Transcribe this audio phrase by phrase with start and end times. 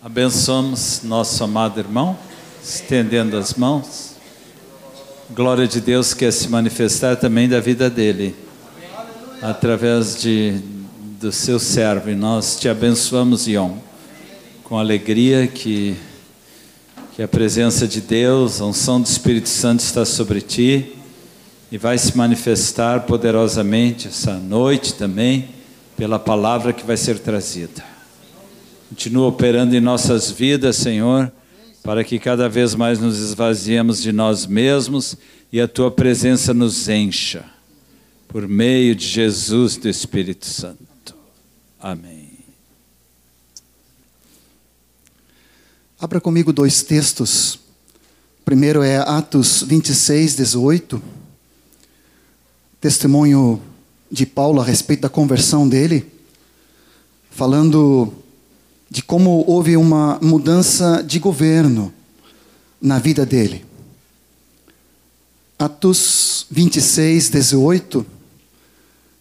[0.00, 2.16] Abençoamos nosso amado irmão,
[2.62, 4.12] estendendo as mãos.
[5.34, 8.36] Glória de Deus quer se manifestar também da vida dele,
[9.42, 10.60] através de,
[11.20, 12.10] do seu servo.
[12.10, 13.72] E nós te abençoamos, Ion,
[14.62, 15.96] com alegria que,
[17.16, 20.94] que a presença de Deus, a unção do Espírito Santo está sobre ti
[21.72, 25.48] e vai se manifestar poderosamente essa noite também,
[25.96, 27.97] pela palavra que vai ser trazida.
[28.88, 31.30] Continua operando em nossas vidas, Senhor,
[31.82, 35.14] para que cada vez mais nos esvaziemos de nós mesmos
[35.52, 37.44] e a tua presença nos encha.
[38.26, 41.14] Por meio de Jesus do Espírito Santo.
[41.78, 42.30] Amém.
[46.00, 47.58] Abra comigo dois textos.
[48.42, 51.02] primeiro é Atos 26, 18.
[52.80, 53.60] Testemunho
[54.10, 56.10] de Paulo a respeito da conversão dele,
[57.30, 58.14] falando
[58.90, 61.92] de como houve uma mudança de governo
[62.80, 63.64] na vida dele.
[65.58, 68.06] Atos 26, 18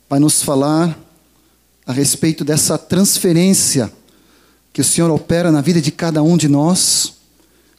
[0.10, 0.98] vai nos falar
[1.86, 3.92] a respeito dessa transferência
[4.72, 7.14] que o Senhor opera na vida de cada um de nós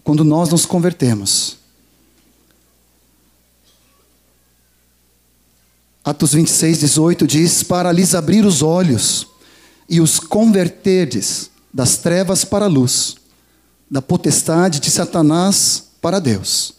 [0.03, 1.57] quando nós nos convertemos.
[6.05, 9.27] Atos 26, 18 diz: Para lhes abrir os olhos
[9.89, 13.17] e os converterdes das trevas para a luz,
[13.91, 16.75] da potestade de Satanás para Deus,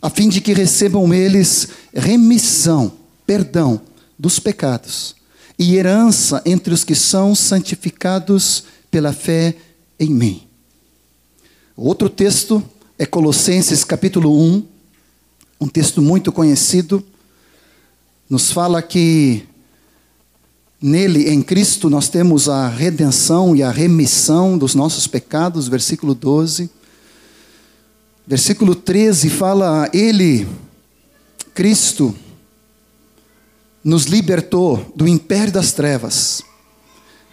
[0.00, 2.92] a fim de que recebam eles remissão,
[3.26, 3.80] perdão
[4.18, 5.14] dos pecados
[5.58, 9.54] e herança entre os que são santificados pela fé
[9.98, 10.46] em mim.
[11.76, 12.62] Outro texto
[12.98, 14.66] é Colossenses capítulo 1,
[15.60, 17.04] um texto muito conhecido,
[18.28, 19.46] nos fala que
[20.82, 26.70] Nele, em Cristo, nós temos a redenção e a remissão dos nossos pecados, versículo 12.
[28.26, 30.48] Versículo 13 fala: Ele,
[31.52, 32.14] Cristo,
[33.84, 36.42] nos libertou do império das trevas.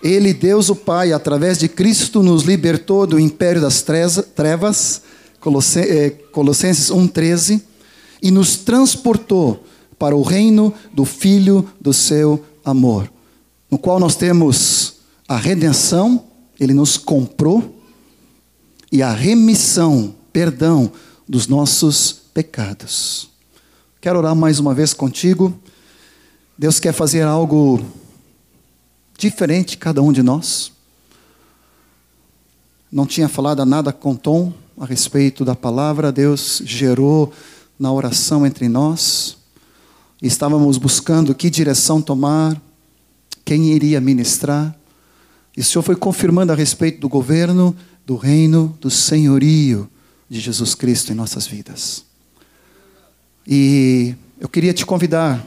[0.04, 5.02] Ele, Deus o Pai, através de Cristo, nos libertou do império das trevas,
[5.78, 7.62] eh, Colossenses 1,13,
[8.22, 9.64] e nos transportou
[9.98, 13.10] para o reino do Filho do seu amor
[13.70, 14.96] no qual nós temos
[15.28, 16.24] a redenção,
[16.60, 17.76] ele nos comprou,
[18.92, 20.92] e a remissão, perdão
[21.28, 23.30] dos nossos pecados.
[24.00, 25.54] Quero orar mais uma vez contigo.
[26.58, 27.84] Deus quer fazer algo
[29.18, 30.72] diferente cada um de nós.
[32.90, 37.34] Não tinha falado nada com Tom a respeito da palavra, Deus gerou
[37.78, 39.36] na oração entre nós.
[40.22, 42.62] Estávamos buscando que direção tomar,
[43.48, 44.78] quem iria ministrar.
[45.56, 47.74] E o Senhor foi confirmando a respeito do governo,
[48.06, 49.90] do reino, do senhorio
[50.30, 52.04] de Jesus Cristo em nossas vidas.
[53.48, 55.42] E eu queria te convidar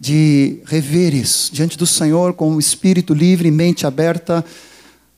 [0.00, 4.42] de reveres diante do Senhor com o espírito livre, mente aberta,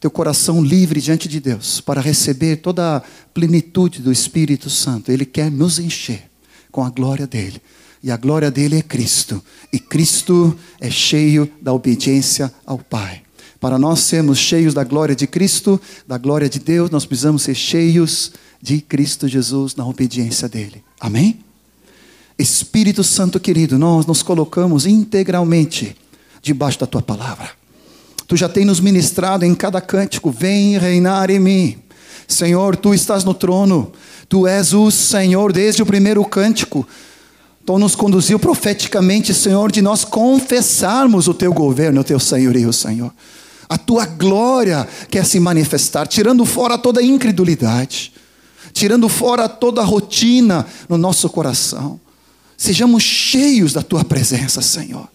[0.01, 3.03] teu coração livre diante de Deus, para receber toda a
[3.33, 5.13] plenitude do Espírito Santo.
[5.13, 6.25] Ele quer nos encher
[6.73, 7.63] com a glória dele.
[8.05, 9.43] E a glória dele é Cristo.
[9.73, 13.23] E Cristo é cheio da obediência ao Pai.
[13.59, 17.55] Para nós sermos cheios da glória de Cristo, da glória de Deus, nós precisamos ser
[17.55, 20.85] cheios de Cristo Jesus na obediência dele.
[21.01, 21.41] Amém?
[22.39, 25.97] Espírito Santo querido, nós nos colocamos integralmente
[26.43, 27.53] debaixo da tua palavra.
[28.29, 31.79] Tu já tem nos ministrado em cada cântico: vem reinar em mim.
[32.29, 33.93] Senhor, tu estás no trono,
[34.29, 36.87] tu és o Senhor desde o primeiro cântico.
[37.65, 43.11] Então nos conduziu profeticamente, Senhor, de nós confessarmos o teu governo, o teu senhorio, Senhor.
[43.67, 48.13] A tua glória quer se manifestar, tirando fora toda incredulidade,
[48.75, 51.99] tirando fora toda rotina no nosso coração.
[52.55, 55.09] Sejamos cheios da tua presença, Senhor.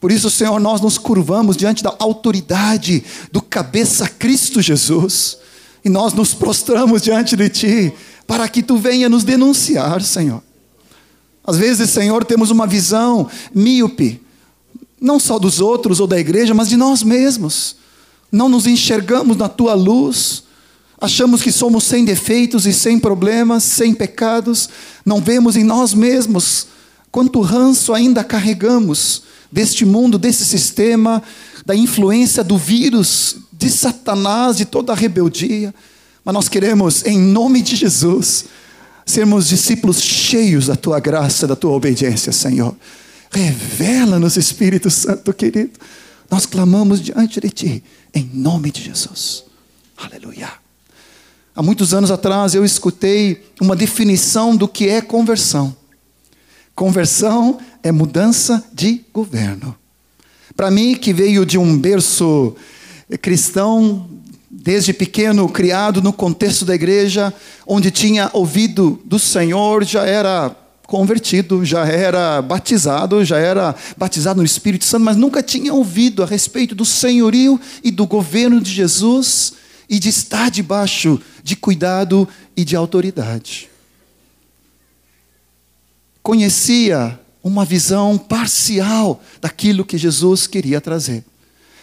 [0.00, 5.36] Por isso, Senhor, nós nos curvamos diante da autoridade do cabeça Cristo Jesus,
[5.84, 7.92] e nós nos prostramos diante de ti,
[8.26, 10.45] para que tu venha nos denunciar, Senhor.
[11.46, 14.20] Às vezes, Senhor, temos uma visão míope,
[15.00, 17.76] não só dos outros ou da igreja, mas de nós mesmos.
[18.32, 20.42] Não nos enxergamos na tua luz,
[21.00, 24.68] achamos que somos sem defeitos e sem problemas, sem pecados,
[25.04, 26.66] não vemos em nós mesmos
[27.12, 31.22] quanto ranço ainda carregamos deste mundo, desse sistema,
[31.64, 35.74] da influência do vírus, de Satanás, de toda a rebeldia.
[36.24, 38.44] Mas nós queremos, em nome de Jesus,
[39.06, 42.76] sermos discípulos cheios da tua graça, da tua obediência, Senhor.
[43.30, 45.78] Revela-nos, Espírito Santo querido.
[46.28, 49.44] Nós clamamos diante de ti, em nome de Jesus.
[49.96, 50.50] Aleluia.
[51.54, 55.74] Há muitos anos atrás eu escutei uma definição do que é conversão.
[56.74, 59.74] Conversão é mudança de governo.
[60.56, 62.54] Para mim, que veio de um berço
[63.22, 64.10] cristão,
[64.58, 67.32] desde pequeno criado no contexto da igreja,
[67.66, 70.56] onde tinha ouvido do Senhor, já era
[70.86, 76.26] convertido, já era batizado, já era batizado no Espírito Santo, mas nunca tinha ouvido a
[76.26, 79.54] respeito do senhorio e do governo de Jesus
[79.88, 82.26] e de estar debaixo de cuidado
[82.56, 83.68] e de autoridade.
[86.22, 91.24] Conhecia uma visão parcial daquilo que Jesus queria trazer.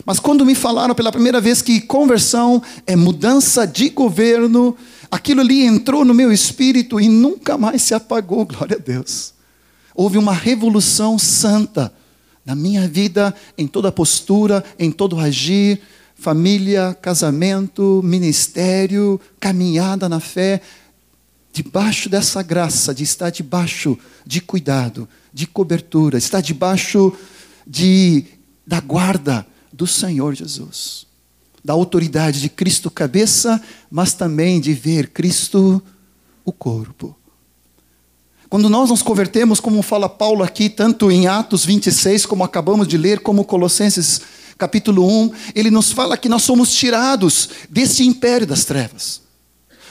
[0.06, 4.76] Mas quando me falaram pela primeira vez que conversão é mudança de governo,
[5.10, 9.34] aquilo ali entrou no meu espírito e nunca mais se apagou, glória a Deus.
[9.96, 11.94] Houve uma revolução santa
[12.46, 15.80] na minha vida, em toda postura, em todo agir,
[16.16, 20.62] família, casamento, ministério, caminhada na fé,
[21.54, 27.14] debaixo dessa graça de estar debaixo de cuidado, de cobertura, estar debaixo
[27.66, 28.26] de
[28.66, 31.08] da guarda do Senhor Jesus,
[31.66, 33.60] da autoridade de Cristo cabeça,
[33.90, 35.82] mas também de ver Cristo
[36.46, 37.16] o corpo.
[38.48, 43.00] Quando nós nos convertemos, como fala Paulo aqui, tanto em Atos 26, como acabamos de
[43.00, 44.22] ler, como Colossenses
[44.60, 49.22] capítulo 1, ele nos fala que nós somos tirados desse império das trevas,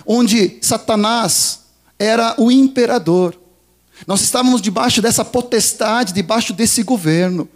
[0.07, 1.63] onde Satanás
[1.99, 3.37] era o imperador.
[4.07, 7.49] Nós estávamos debaixo dessa potestade, debaixo desse governo.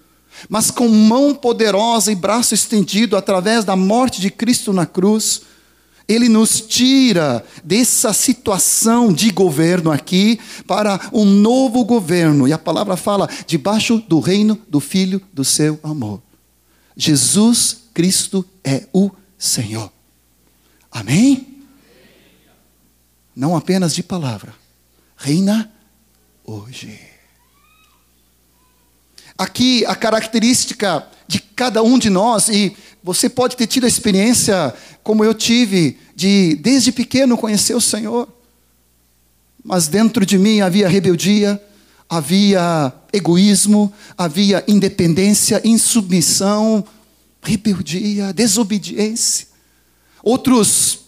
[0.48, 5.42] Mas com mão poderosa e braço estendido através da morte de Cristo na cruz,
[6.08, 12.46] ele nos tira dessa situação de governo aqui para um novo governo.
[12.46, 16.22] E a palavra fala debaixo do reino do Filho do seu amor.
[16.96, 19.92] Jesus Cristo é o Senhor.
[20.90, 21.64] Amém?
[23.34, 24.54] Não apenas de palavra.
[25.16, 25.70] Reina
[26.44, 27.05] hoje.
[29.38, 34.74] Aqui a característica de cada um de nós, e você pode ter tido a experiência,
[35.02, 38.28] como eu tive, de desde pequeno conhecer o Senhor,
[39.62, 41.60] mas dentro de mim havia rebeldia,
[42.08, 46.84] havia egoísmo, havia independência, insubmissão,
[47.42, 49.48] rebeldia, desobediência.
[50.22, 51.00] Outros,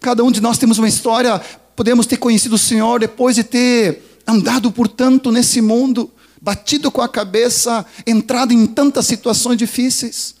[0.00, 1.40] cada um de nós temos uma história,
[1.74, 6.10] podemos ter conhecido o Senhor depois de ter andado por tanto nesse mundo,
[6.46, 10.36] batido com a cabeça, entrado em tantas situações difíceis.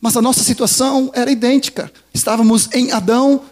[0.00, 1.90] Mas a nossa situação era idêntica.
[2.14, 3.42] Estávamos em Adão,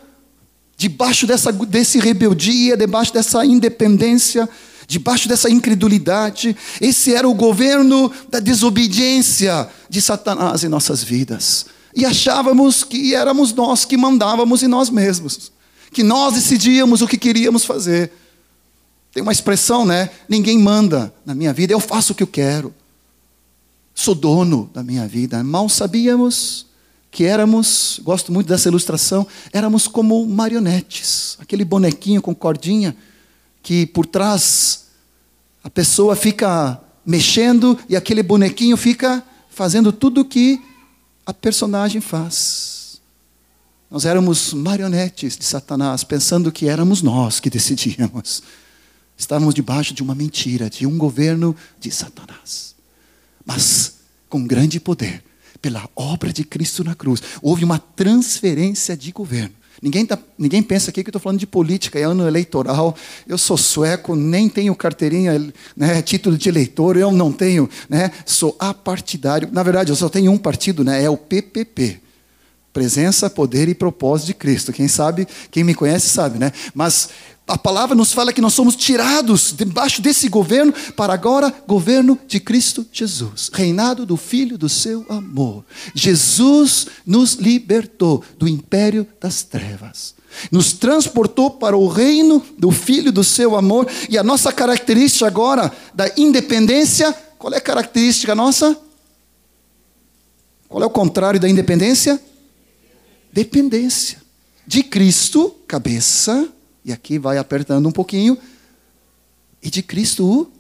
[0.77, 4.49] debaixo dessa desse rebeldia, debaixo dessa independência,
[4.87, 6.57] debaixo dessa incredulidade.
[6.81, 11.67] Esse era o governo da desobediência de Satanás em nossas vidas.
[11.93, 15.51] E achávamos que éramos nós que mandávamos em nós mesmos,
[15.93, 18.13] que nós decidíamos o que queríamos fazer.
[19.15, 20.11] Tem uma expressão, né?
[20.29, 22.75] Ninguém manda na minha vida, eu faço o que eu quero.
[23.95, 25.43] Sou dono da minha vida.
[25.45, 26.67] Mal sabíamos
[27.13, 32.97] que éramos, gosto muito dessa ilustração, éramos como marionetes, aquele bonequinho com cordinha
[33.63, 34.87] que por trás
[35.63, 40.61] a pessoa fica mexendo e aquele bonequinho fica fazendo tudo o que
[41.25, 43.01] a personagem faz.
[43.89, 48.43] Nós éramos marionetes de Satanás, pensando que éramos nós que decidíamos.
[49.17, 52.75] Estávamos debaixo de uma mentira, de um governo de Satanás.
[53.45, 53.95] Mas
[54.29, 55.23] com grande poder,
[55.63, 59.55] pela obra de Cristo na cruz, houve uma transferência de governo.
[59.81, 62.97] Ninguém, tá, ninguém pensa aqui que eu estou falando de política, é ano eleitoral.
[63.27, 68.57] Eu sou sueco, nem tenho carteirinha, né, título de eleitor, eu não tenho, né, sou
[68.59, 69.49] apartidário.
[69.53, 72.01] Na verdade, eu só tenho um partido, né, é o PPP.
[72.73, 74.73] Presença, poder e propósito de Cristo.
[74.73, 76.51] Quem sabe, quem me conhece sabe, né?
[76.75, 77.09] Mas
[77.47, 82.41] a palavra nos fala que nós somos tirados debaixo desse governo para agora governo de
[82.41, 85.63] Cristo Jesus, reinado do Filho do seu amor.
[85.95, 90.15] Jesus nos libertou do império das trevas,
[90.51, 95.71] nos transportou para o reino do Filho do seu amor e a nossa característica agora
[95.93, 98.75] da independência, qual é a característica nossa?
[100.67, 102.19] Qual é o contrário da independência?
[103.31, 104.19] Dependência
[104.67, 106.49] de Cristo, cabeça
[106.85, 108.39] e aqui vai apertando um pouquinho.
[109.63, 110.53] E de Cristo o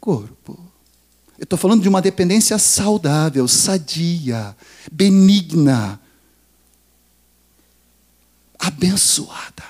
[0.00, 0.58] corpo.
[1.38, 4.56] Eu estou falando de uma dependência saudável, sadia,
[4.90, 6.00] benigna,
[8.58, 9.64] abençoada.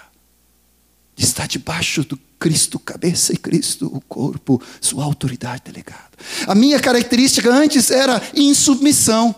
[1.16, 6.10] Estar debaixo do Cristo cabeça e Cristo o corpo, sua autoridade delegada.
[6.46, 9.34] A minha característica antes era insubmissão.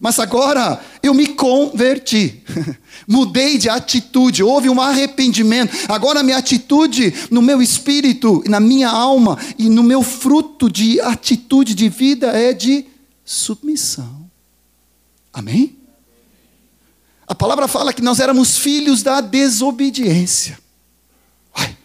[0.00, 2.42] Mas agora eu me converti,
[3.08, 5.74] mudei de atitude, houve um arrependimento.
[5.88, 11.74] Agora minha atitude no meu espírito, na minha alma e no meu fruto de atitude
[11.74, 12.86] de vida é de
[13.24, 14.30] submissão.
[15.32, 15.76] Amém?
[17.26, 20.58] A palavra fala que nós éramos filhos da desobediência.
[21.54, 21.76] Vai,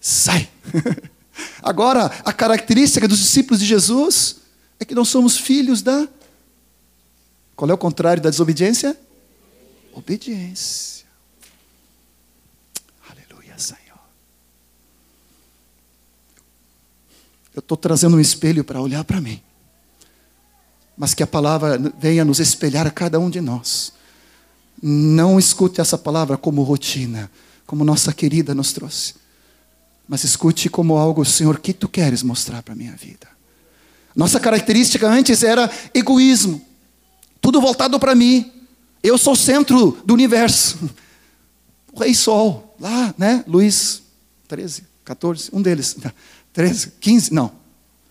[0.00, 0.48] sai.
[1.62, 4.36] Agora, a característica dos discípulos de Jesus
[4.80, 6.08] é que nós somos filhos da.
[7.56, 8.96] Qual é o contrário da desobediência?
[9.92, 11.06] Obediência.
[13.08, 14.00] Aleluia, Senhor.
[17.54, 19.40] Eu estou trazendo um espelho para olhar para mim.
[20.96, 23.92] Mas que a palavra venha nos espelhar a cada um de nós.
[24.82, 27.30] Não escute essa palavra como rotina,
[27.66, 29.14] como nossa querida nos trouxe.
[30.08, 33.28] Mas escute como algo, Senhor, que tu queres mostrar para a minha vida.
[34.14, 36.73] Nossa característica antes era egoísmo.
[37.44, 38.50] Tudo voltado para mim.
[39.02, 40.78] Eu sou o centro do universo.
[41.92, 43.44] O Rei Sol, lá, né?
[43.46, 44.02] Luiz
[44.48, 45.94] 13, 14, um deles.
[46.54, 47.52] 13, 15, não.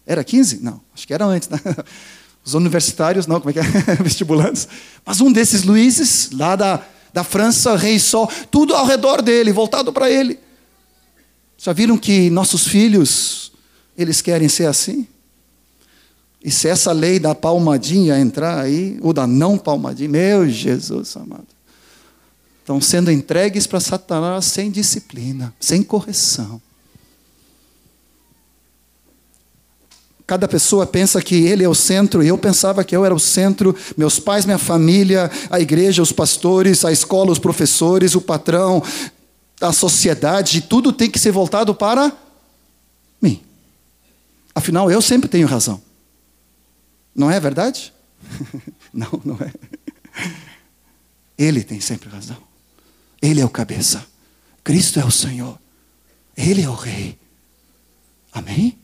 [0.06, 0.60] Era 15?
[0.62, 1.50] Não, acho que era antes.
[1.50, 1.60] Né?
[2.46, 3.64] Os universitários, não, como é que é?
[4.04, 4.68] Vestibulantes.
[5.04, 9.92] Mas um desses Luizes, lá da, da França, Rei Sol, tudo ao redor dele, voltado
[9.92, 10.38] para ele.
[11.58, 13.52] Já viram que nossos filhos,
[13.98, 15.08] eles querem ser assim?
[16.44, 21.48] E se essa lei da palmadinha entrar aí, ou da não palmadinha, meu Jesus amado,
[22.60, 26.62] estão sendo entregues para Satanás sem disciplina, sem correção.
[30.28, 33.20] Cada pessoa pensa que ele é o centro, e eu pensava que eu era o
[33.20, 38.84] centro, meus pais, minha família, a igreja, os pastores, a escola, os professores, o patrão,
[39.62, 42.12] a sociedade, tudo tem que ser voltado para
[43.22, 43.42] mim.
[44.54, 45.82] Afinal, eu sempre tenho razão.
[47.16, 47.94] Não é verdade?
[48.94, 49.54] não, não é.
[51.38, 52.42] Ele tem sempre razão.
[53.22, 54.06] Ele é o cabeça.
[54.64, 55.60] Cristo é o Senhor.
[56.36, 57.18] Ele é o Rei.
[58.32, 58.78] Amém?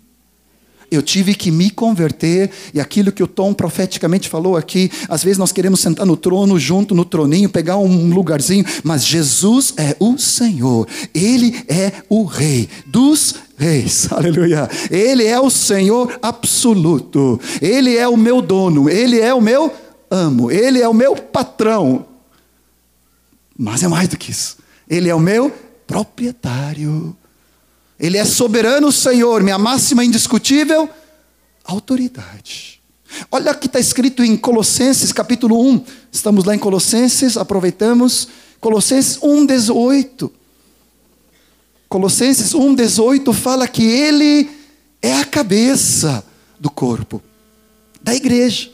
[0.91, 5.37] Eu tive que me converter, e aquilo que o Tom profeticamente falou aqui, às vezes
[5.37, 10.17] nós queremos sentar no trono, junto no troninho, pegar um lugarzinho, mas Jesus é o
[10.17, 14.67] Senhor, Ele é o Rei dos reis, aleluia.
[14.89, 19.71] Ele é o Senhor absoluto, Ele é o meu dono, Ele é o meu
[20.09, 22.05] amo, Ele é o meu patrão.
[23.57, 24.57] Mas é mais do que isso,
[24.89, 25.53] Ele é o meu
[25.85, 27.15] proprietário.
[27.99, 30.89] Ele é soberano Senhor, minha máxima indiscutível
[31.65, 32.81] autoridade.
[33.31, 35.83] Olha o que está escrito em Colossenses capítulo 1.
[36.11, 38.27] Estamos lá em Colossenses, aproveitamos.
[38.59, 40.31] Colossenses 1, 18.
[41.87, 44.49] Colossenses 1, 18 fala que Ele
[45.01, 46.23] é a cabeça
[46.59, 47.21] do corpo,
[48.01, 48.69] da igreja.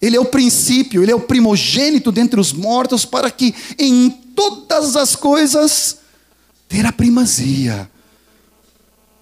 [0.00, 4.96] Ele é o princípio, Ele é o primogênito dentre os mortos, para que em todas
[4.96, 5.98] as coisas
[6.68, 7.90] ter a primazia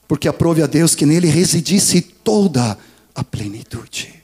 [0.07, 2.79] porque aprove a Deus que nele residisse toda
[3.15, 4.15] a plenitude.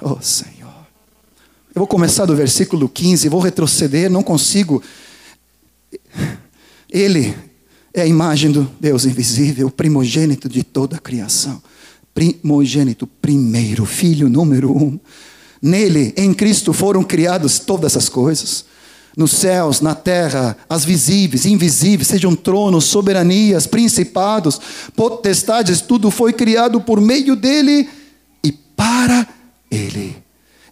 [0.00, 0.68] Oh Senhor.
[1.74, 4.82] Eu vou começar do versículo 15, vou retroceder, não consigo.
[6.90, 7.36] Ele
[7.94, 11.62] é a imagem do Deus invisível, primogênito de toda a criação.
[12.14, 14.98] Primogênito, primeiro, filho número um.
[15.60, 18.64] Nele, em Cristo, foram criadas todas as coisas
[19.18, 24.60] nos céus, na terra, as visíveis, invisíveis, sejam tronos, soberanias, principados,
[24.94, 27.88] potestades, tudo foi criado por meio dele
[28.44, 29.26] e para
[29.68, 30.16] ele.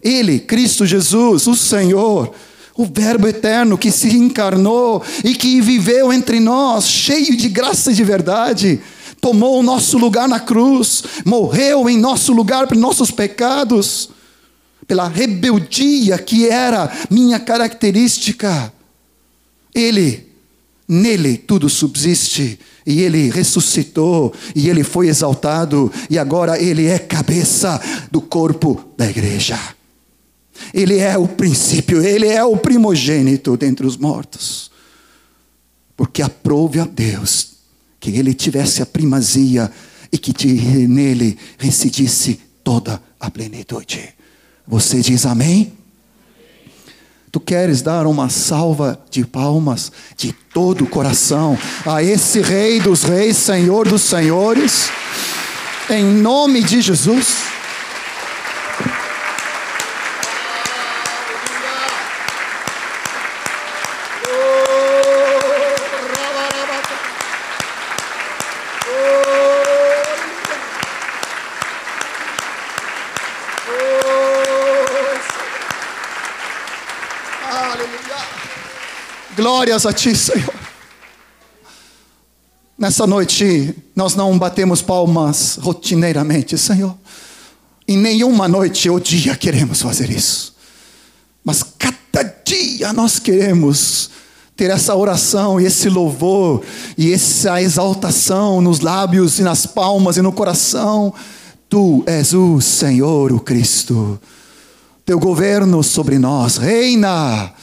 [0.01, 2.33] Ele, Cristo Jesus, o Senhor,
[2.77, 7.95] o Verbo eterno que se encarnou e que viveu entre nós, cheio de graça e
[7.95, 8.79] de verdade,
[9.19, 14.09] tomou o nosso lugar na cruz, morreu em nosso lugar por nossos pecados
[14.87, 18.73] pela rebeldia que era minha característica.
[19.75, 20.25] Ele,
[20.87, 27.79] nele tudo subsiste, e ele ressuscitou, e ele foi exaltado, e agora ele é cabeça
[28.09, 29.59] do corpo da igreja.
[30.73, 34.71] Ele é o princípio, ele é o primogênito dentre os mortos.
[35.95, 37.57] Porque aprove a Deus
[37.99, 39.69] que ele tivesse a primazia
[40.11, 40.31] e que
[40.87, 44.16] nele residisse toda a plenitude.
[44.67, 45.71] Você diz amém?
[47.31, 53.03] Tu queres dar uma salva de palmas de todo o coração a esse Rei dos
[53.03, 54.89] Reis, Senhor dos Senhores,
[55.89, 57.57] em nome de Jesus?
[77.49, 78.17] Aleluia.
[79.47, 80.53] Glórias a Ti, Senhor.
[82.77, 86.93] Nessa noite, nós não batemos palmas rotineiramente, Senhor.
[87.87, 90.53] Em nenhuma noite ou dia queremos fazer isso.
[91.45, 94.09] Mas cada dia nós queremos
[94.53, 96.61] ter essa oração e esse louvor
[96.97, 101.13] e essa exaltação nos lábios e nas palmas e no coração.
[101.69, 104.19] Tu és o Senhor, o Cristo.
[105.05, 107.53] Teu governo sobre nós reina.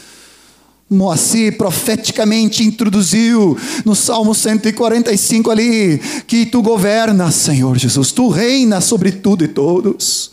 [0.95, 9.13] Moacir profeticamente introduziu no Salmo 145 ali que tu governas, Senhor Jesus, tu reinas sobre
[9.13, 10.31] tudo e todos.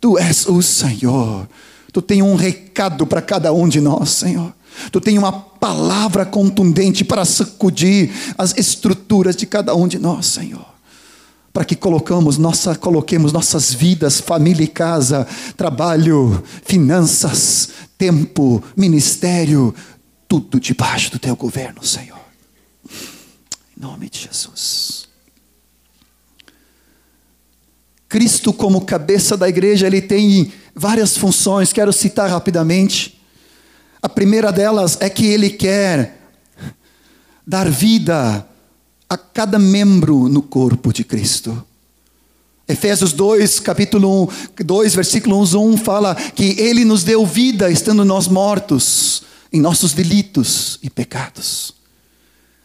[0.00, 1.48] Tu és o Senhor.
[1.92, 4.52] Tu tem um recado para cada um de nós, Senhor.
[4.92, 10.69] Tu tem uma palavra contundente para sacudir as estruturas de cada um de nós, Senhor.
[11.52, 15.26] Para que colocamos nossa, coloquemos nossas vidas, família e casa,
[15.56, 19.74] trabalho, finanças, tempo, ministério,
[20.28, 22.20] tudo debaixo do teu governo, Senhor.
[23.76, 25.08] Em nome de Jesus.
[28.08, 33.20] Cristo, como cabeça da igreja, ele tem várias funções, quero citar rapidamente.
[34.02, 36.18] A primeira delas é que ele quer
[37.46, 38.46] dar vida
[39.10, 41.66] a cada membro no corpo de Cristo.
[42.68, 48.28] Efésios 2, capítulo 1, 2, versículo 1 fala que ele nos deu vida estando nós
[48.28, 51.74] mortos em nossos delitos e pecados.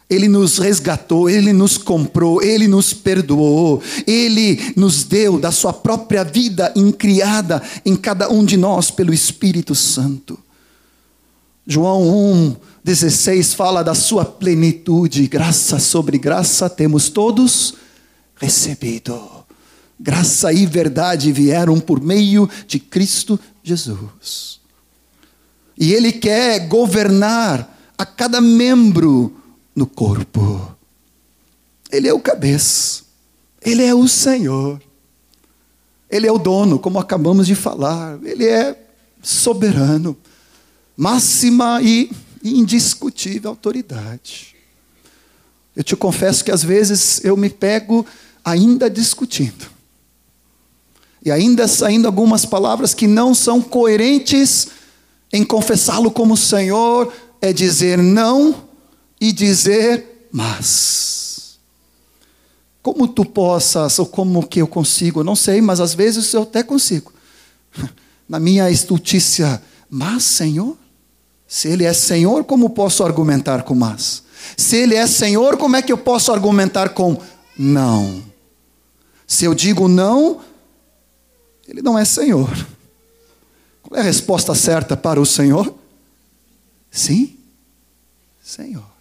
[0.07, 6.23] Ele nos resgatou, Ele nos comprou, Ele nos perdoou, Ele nos deu da Sua própria
[6.23, 10.37] vida incriada em cada um de nós pelo Espírito Santo.
[11.67, 17.73] João 1, 16 fala da Sua plenitude, graça sobre graça temos todos
[18.35, 19.19] recebido.
[19.99, 24.59] Graça e verdade vieram por meio de Cristo Jesus.
[25.77, 29.35] E Ele quer governar a cada membro
[29.75, 30.75] no corpo.
[31.91, 33.03] Ele é o cabeça,
[33.61, 34.81] Ele é o Senhor,
[36.09, 38.77] Ele é o dono, como acabamos de falar, Ele é
[39.21, 40.15] soberano,
[40.95, 42.09] máxima e
[42.43, 44.55] indiscutível autoridade.
[45.75, 48.05] Eu te confesso que às vezes eu me pego
[48.43, 49.69] ainda discutindo.
[51.23, 54.67] E ainda saindo algumas palavras que não são coerentes
[55.33, 58.63] em confessá-lo como Senhor, é dizer não
[59.19, 61.57] e dizer mas.
[62.81, 66.61] Como tu possas, ou como que eu consigo, não sei, mas às vezes eu até
[66.61, 67.13] consigo.
[68.27, 70.77] Na minha estultícia, mas Senhor?
[71.55, 74.23] Se Ele é Senhor, como posso argumentar com mas?
[74.57, 77.17] Se Ele é Senhor, como é que eu posso argumentar com
[77.57, 78.21] não?
[79.25, 80.41] Se eu digo não,
[81.65, 82.49] Ele não é Senhor.
[83.81, 85.73] Qual é a resposta certa para o Senhor?
[86.91, 87.37] Sim,
[88.43, 88.91] Senhor.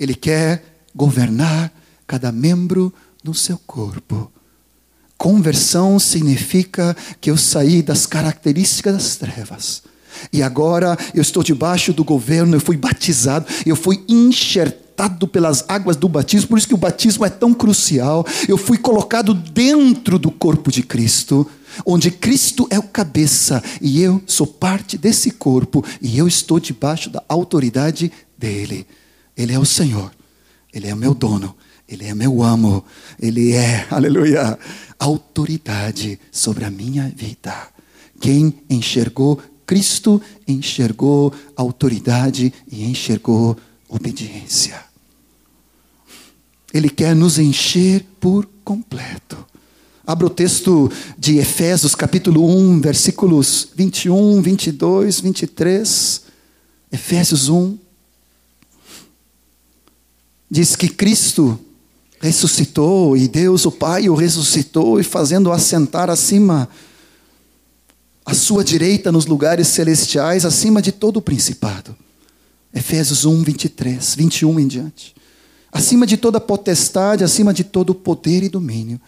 [0.00, 1.70] Ele quer governar
[2.06, 2.90] cada membro
[3.22, 4.32] no seu corpo.
[5.18, 9.82] Conversão significa que eu saí das características das trevas.
[10.32, 15.96] E agora eu estou debaixo do governo, eu fui batizado, eu fui enxertado pelas águas
[15.96, 18.26] do batismo, por isso que o batismo é tão crucial.
[18.48, 21.48] Eu fui colocado dentro do corpo de Cristo,
[21.84, 27.10] onde Cristo é o cabeça e eu sou parte desse corpo e eu estou debaixo
[27.10, 28.86] da autoridade dele.
[29.36, 30.10] Ele é o Senhor,
[30.72, 31.54] Ele é o meu dono,
[31.88, 32.84] Ele é meu amo,
[33.20, 34.58] Ele é, aleluia,
[34.98, 37.68] autoridade sobre a minha vida.
[38.20, 43.56] Quem enxergou Cristo, enxergou autoridade e enxergou
[43.88, 44.80] obediência.
[46.72, 49.36] Ele quer nos encher por completo.
[50.06, 56.22] Abra o texto de Efésios, capítulo 1, versículos 21, 22, 23.
[56.92, 57.76] Efésios 1
[60.48, 61.58] diz que Cristo
[62.26, 66.68] ressuscitou e Deus, o Pai, o ressuscitou e fazendo-o assentar acima,
[68.24, 71.96] à sua direita nos lugares celestiais, acima de todo o principado.
[72.74, 75.14] Efésios 1, 23, 21 em diante.
[75.70, 79.00] Acima de toda potestade, acima de todo poder e domínio,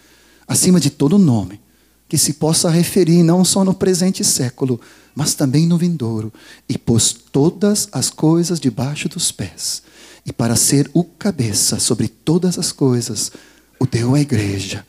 [0.46, 1.60] acima de todo nome,
[2.08, 4.80] que se possa referir não só no presente século,
[5.12, 6.32] mas também no vindouro,
[6.68, 9.82] e pôs todas as coisas debaixo dos pés
[10.28, 13.32] e para ser o cabeça sobre todas as coisas,
[13.80, 14.86] o deu à igreja,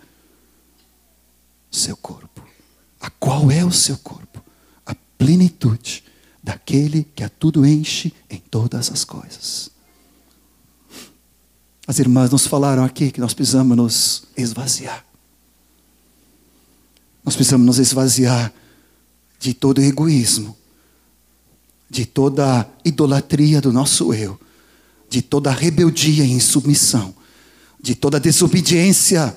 [1.72, 2.44] seu corpo.
[3.00, 4.44] A qual é o seu corpo?
[4.86, 6.04] A plenitude
[6.44, 9.72] daquele que a tudo enche em todas as coisas.
[11.88, 15.06] As irmãs nos falaram aqui que nós precisamos nos esvaziar.
[17.24, 18.52] Nós precisamos nos esvaziar
[19.40, 20.58] de todo egoísmo,
[21.90, 24.38] de toda idolatria do nosso eu,
[25.10, 27.14] de toda rebeldia e insubmissão,
[27.82, 29.36] de toda desobediência.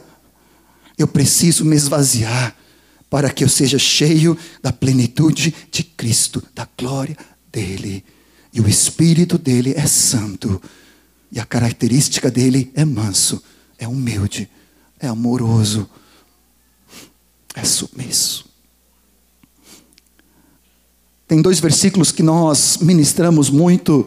[0.99, 2.55] Eu preciso me esvaziar
[3.09, 7.17] para que eu seja cheio da plenitude de Cristo, da glória
[7.53, 8.05] dele.
[8.53, 10.61] E o espírito dele é santo,
[11.31, 13.43] e a característica dele é manso,
[13.79, 14.49] é humilde,
[15.01, 15.89] é amoroso,
[17.55, 18.45] é submisso.
[21.27, 24.07] Tem dois versículos que nós ministramos muito,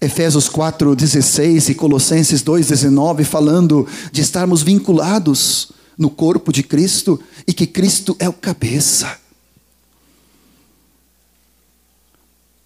[0.00, 7.66] Efésios 4:16 e Colossenses 2:19, falando de estarmos vinculados no corpo de Cristo e que
[7.66, 9.18] Cristo é o cabeça.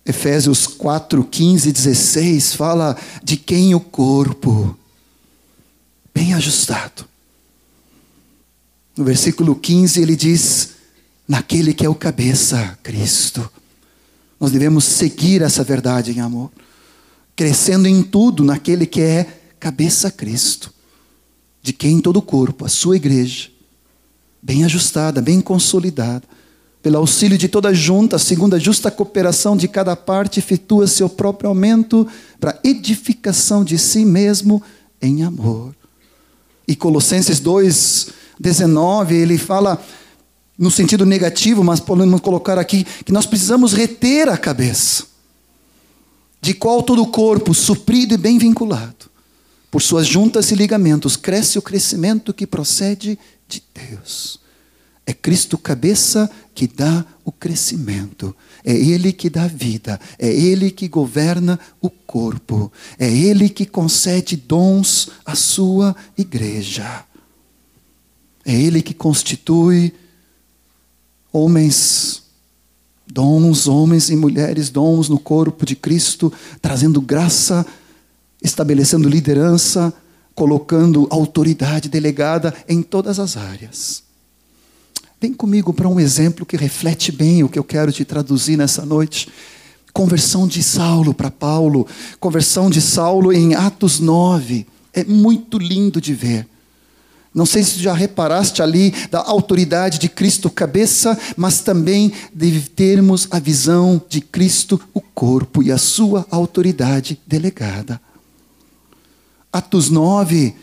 [0.06, 4.78] Efésios 4, 15 e 16 fala de quem o corpo,
[6.14, 7.06] bem ajustado.
[8.96, 10.74] No versículo 15 ele diz:
[11.26, 13.50] naquele que é o cabeça, Cristo.
[14.38, 16.50] Nós devemos seguir essa verdade em amor,
[17.36, 19.26] crescendo em tudo naquele que é
[19.58, 20.72] cabeça Cristo,
[21.62, 23.48] de quem todo o corpo, a sua igreja,
[24.42, 26.24] bem ajustada, bem consolidada,
[26.82, 31.48] pelo auxílio de toda junta, segundo a justa cooperação de cada parte, efetua seu próprio
[31.48, 32.06] aumento
[32.38, 34.62] para edificação de si mesmo
[35.00, 35.74] em amor.
[36.68, 39.82] E Colossenses 2, 19, ele fala
[40.58, 45.04] no sentido negativo, mas podemos colocar aqui que nós precisamos reter a cabeça,
[46.44, 49.10] de qual todo o corpo, suprido e bem vinculado,
[49.70, 54.38] por suas juntas e ligamentos, cresce o crescimento que procede de Deus.
[55.06, 60.86] É Cristo cabeça que dá o crescimento, é Ele que dá vida, é Ele que
[60.86, 67.06] governa o corpo, é Ele que concede dons à sua igreja,
[68.44, 69.94] é Ele que constitui
[71.32, 72.23] homens,
[73.14, 77.64] dons, homens e mulheres, dons no corpo de Cristo, trazendo graça,
[78.42, 79.94] estabelecendo liderança,
[80.34, 84.02] colocando autoridade delegada em todas as áreas.
[85.20, 88.84] Vem comigo para um exemplo que reflete bem o que eu quero te traduzir nessa
[88.84, 89.28] noite.
[89.92, 91.86] Conversão de Saulo para Paulo,
[92.18, 94.66] conversão de Saulo em Atos 9.
[94.92, 96.48] É muito lindo de ver.
[97.34, 103.26] Não sei se já reparaste ali da autoridade de Cristo cabeça, mas também de termos
[103.28, 108.00] a visão de Cristo o corpo e a sua autoridade delegada.
[109.52, 110.54] Atos 9,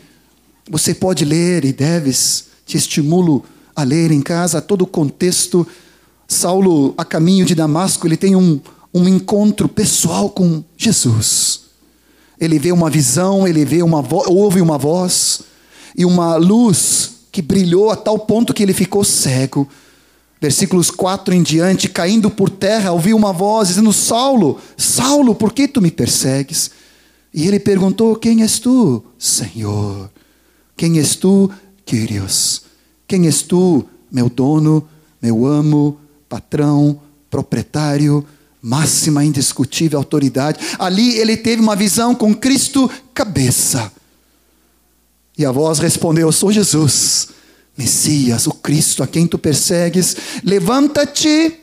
[0.70, 3.44] você pode ler e deves, te estimulo
[3.76, 5.66] a ler em casa todo o contexto.
[6.26, 8.58] Saulo, a caminho de Damasco, ele tem um,
[8.94, 11.64] um encontro pessoal com Jesus.
[12.40, 15.51] Ele vê uma visão, ele vê uma ouve uma voz
[15.96, 19.68] e uma luz que brilhou a tal ponto que ele ficou cego.
[20.40, 25.68] Versículos 4 em diante, caindo por terra, ouviu uma voz dizendo: Saulo, Saulo, por que
[25.68, 26.70] tu me persegues?
[27.32, 30.10] E ele perguntou: Quem és tu, Senhor?
[30.76, 31.50] Quem és tu,
[31.84, 32.62] Quírios?
[33.06, 34.86] Quem és tu, meu dono,
[35.20, 37.00] meu amo, patrão,
[37.30, 38.26] proprietário,
[38.60, 40.58] máxima indiscutível autoridade?
[40.78, 43.92] Ali ele teve uma visão com Cristo cabeça.
[45.36, 47.28] E a voz respondeu: Eu sou Jesus,
[47.76, 50.16] Messias, o Cristo a quem tu persegues.
[50.44, 51.58] Levanta-te.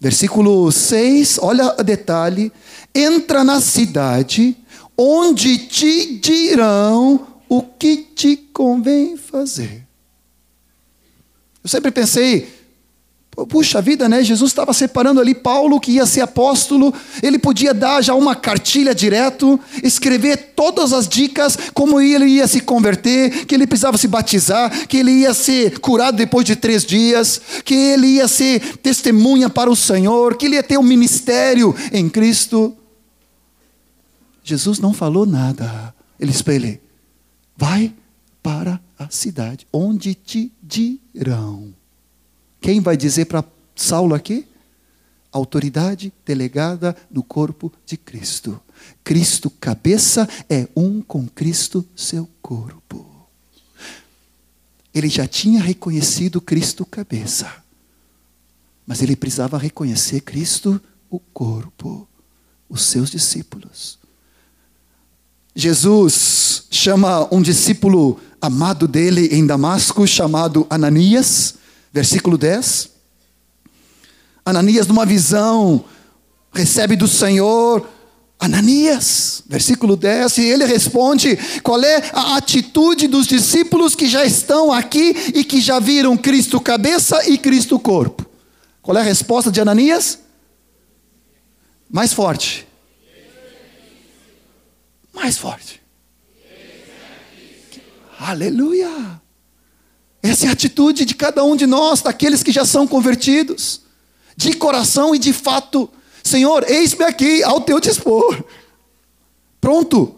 [0.00, 2.52] Versículo 6, olha o detalhe.
[2.94, 4.56] Entra na cidade,
[4.98, 9.86] onde te dirão o que te convém fazer.
[11.62, 12.52] Eu sempre pensei,
[13.48, 14.22] Puxa vida, né?
[14.22, 16.94] Jesus estava separando ali Paulo, que ia ser apóstolo.
[17.20, 22.60] Ele podia dar já uma cartilha direto, escrever todas as dicas, como ele ia se
[22.60, 27.40] converter, que ele precisava se batizar, que ele ia ser curado depois de três dias,
[27.64, 32.08] que ele ia ser testemunha para o Senhor, que ele ia ter um ministério em
[32.08, 32.76] Cristo.
[34.44, 35.92] Jesus não falou nada.
[36.20, 36.80] Ele ele:
[37.56, 37.92] vai
[38.40, 41.74] para a cidade, onde te dirão
[42.64, 43.44] quem vai dizer para
[43.76, 44.46] Saulo aqui?
[45.30, 48.58] Autoridade delegada no corpo de Cristo.
[49.04, 53.28] Cristo, cabeça, é um com Cristo, seu corpo.
[54.94, 57.52] Ele já tinha reconhecido Cristo, cabeça.
[58.86, 62.08] Mas ele precisava reconhecer Cristo, o corpo,
[62.66, 63.98] os seus discípulos.
[65.54, 71.56] Jesus chama um discípulo amado dele em Damasco, chamado Ananias
[71.94, 72.90] Versículo 10.
[74.44, 75.84] Ananias, numa visão,
[76.52, 77.88] recebe do Senhor
[78.36, 84.72] Ananias, versículo 10, e ele responde: qual é a atitude dos discípulos que já estão
[84.72, 88.26] aqui e que já viram Cristo cabeça e Cristo corpo?
[88.82, 90.18] Qual é a resposta de Ananias?
[91.88, 92.66] Mais forte.
[95.14, 95.80] Mais forte.
[98.18, 99.22] Aleluia.
[100.24, 103.82] Essa é a atitude de cada um de nós, daqueles que já são convertidos,
[104.34, 105.86] de coração e de fato.
[106.22, 108.42] Senhor, eis-me aqui ao teu dispor.
[109.60, 110.14] Pronto.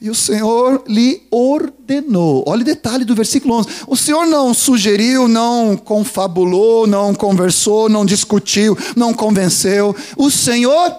[0.00, 2.42] E o Senhor lhe ordenou.
[2.44, 3.68] Olha o detalhe do versículo 11.
[3.86, 9.94] O Senhor não sugeriu, não confabulou, não conversou, não discutiu, não convenceu.
[10.16, 10.92] O Senhor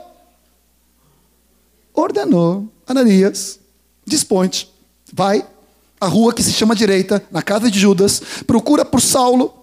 [1.93, 2.65] ordenou.
[2.88, 3.60] Ananias,
[4.05, 4.71] dispõe-te,
[5.12, 5.45] vai
[5.99, 9.53] à rua que se chama direita, na casa de Judas, procura por Saulo,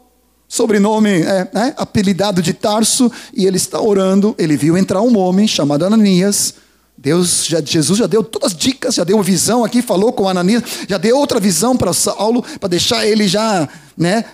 [0.49, 4.35] sobrenome é, né, apelidado de Tarso, e ele está orando.
[4.38, 6.55] Ele viu entrar um homem chamado Ananias
[6.99, 10.29] Deus, já, Jesus já deu todas as dicas, já deu uma visão aqui, falou com
[10.29, 14.25] Ananias, já deu outra visão para Saulo, para deixar ele já, né,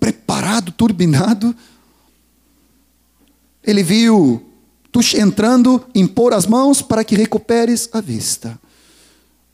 [0.00, 1.54] preparado, turbinado.
[3.62, 4.42] Ele viu
[4.90, 8.58] tu entrando, impor as mãos para que recuperes a vista.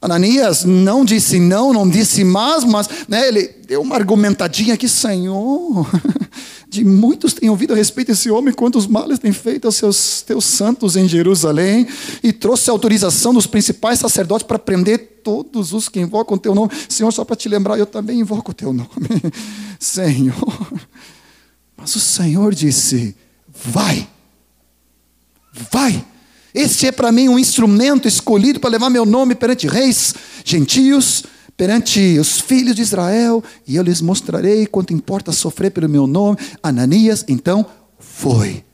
[0.01, 5.87] Ananias não disse não, não disse mas, mas né, ele deu uma argumentadinha aqui, Senhor.
[6.69, 10.45] De muitos têm ouvido a respeito desse homem, quantos males tem feito aos seus teus
[10.45, 11.89] santos em Jerusalém,
[12.23, 16.55] e trouxe a autorização dos principais sacerdotes para prender todos os que invocam o teu
[16.55, 16.71] nome.
[16.89, 18.89] Senhor, só para te lembrar, eu também invoco o teu nome.
[19.81, 20.73] Senhor.
[21.75, 23.17] Mas o Senhor disse:
[23.49, 24.07] Vai,
[25.73, 26.05] vai.
[26.59, 30.13] Este é para mim um instrumento escolhido para levar meu nome perante reis,
[30.45, 31.23] gentios,
[31.57, 36.37] perante os filhos de Israel, e eu lhes mostrarei quanto importa sofrer pelo meu nome.
[36.61, 37.65] Ananias então
[38.01, 38.65] foi,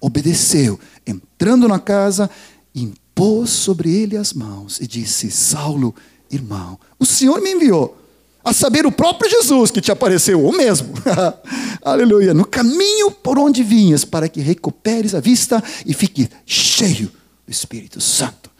[0.00, 2.30] obedeceu, entrando na casa,
[2.72, 5.92] impôs sobre ele as mãos e disse: Saulo,
[6.30, 8.00] irmão, o Senhor me enviou.
[8.44, 10.94] A saber, o próprio Jesus que te apareceu, o mesmo.
[11.82, 12.32] Aleluia.
[12.32, 17.10] No caminho por onde vinhas, para que recuperes a vista e fique cheio
[17.46, 18.50] do Espírito Santo.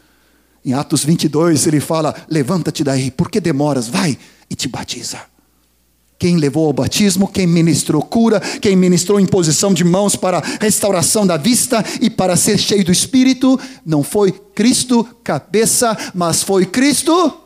[0.64, 3.88] Em Atos 22, ele fala: Levanta-te daí, por que demoras?
[3.88, 4.18] Vai
[4.48, 5.20] e te batiza.
[6.18, 11.36] Quem levou ao batismo, quem ministrou cura, quem ministrou imposição de mãos para restauração da
[11.36, 17.40] vista e para ser cheio do Espírito, não foi Cristo cabeça, mas foi Cristo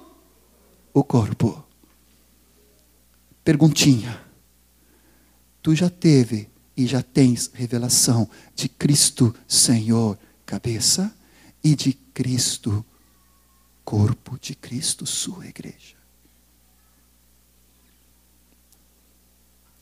[0.95, 1.65] o corpo.
[3.43, 4.21] Perguntinha:
[5.61, 11.13] Tu já teve e já tens revelação de Cristo Senhor cabeça
[11.63, 12.85] e de Cristo
[13.89, 15.97] corpo de Cristo, sua igreja.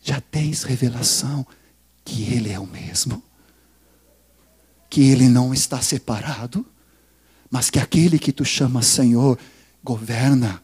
[0.01, 1.45] Já tens revelação
[2.05, 3.21] que Ele é o mesmo,
[4.89, 6.65] que Ele não está separado,
[7.51, 9.37] mas que aquele que tu chamas Senhor
[9.83, 10.63] governa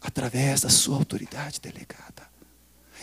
[0.00, 2.13] através da sua autoridade delegada.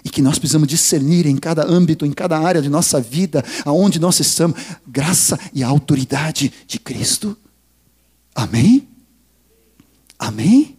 [0.03, 3.99] E que nós precisamos discernir em cada âmbito, em cada área de nossa vida, aonde
[3.99, 7.37] nós estamos, graça e autoridade de Cristo.
[8.33, 8.87] Amém?
[10.17, 10.77] Amém?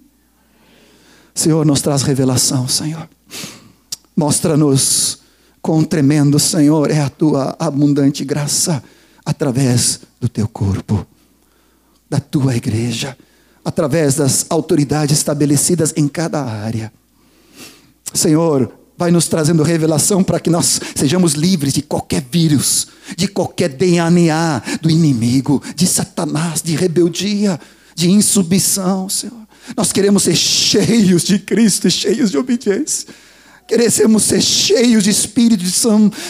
[1.35, 3.09] Senhor, nos traz revelação, Senhor.
[4.17, 5.19] Mostra-nos
[5.61, 8.83] quão tremendo, Senhor, é a tua abundante graça
[9.25, 11.07] através do teu corpo,
[12.11, 13.17] da tua igreja,
[13.65, 16.93] através das autoridades estabelecidas em cada área.
[18.13, 22.87] Senhor, vai nos trazendo revelação para que nós sejamos livres de qualquer vírus,
[23.17, 27.59] de qualquer DNA do inimigo, de Satanás, de rebeldia
[27.97, 29.43] de insubmissão, Senhor.
[29.77, 33.09] Nós queremos ser cheios de Cristo, cheios de obediência.
[33.67, 35.65] Queremos ser cheios de espírito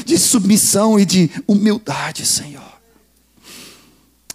[0.07, 2.73] de submissão e de humildade, Senhor.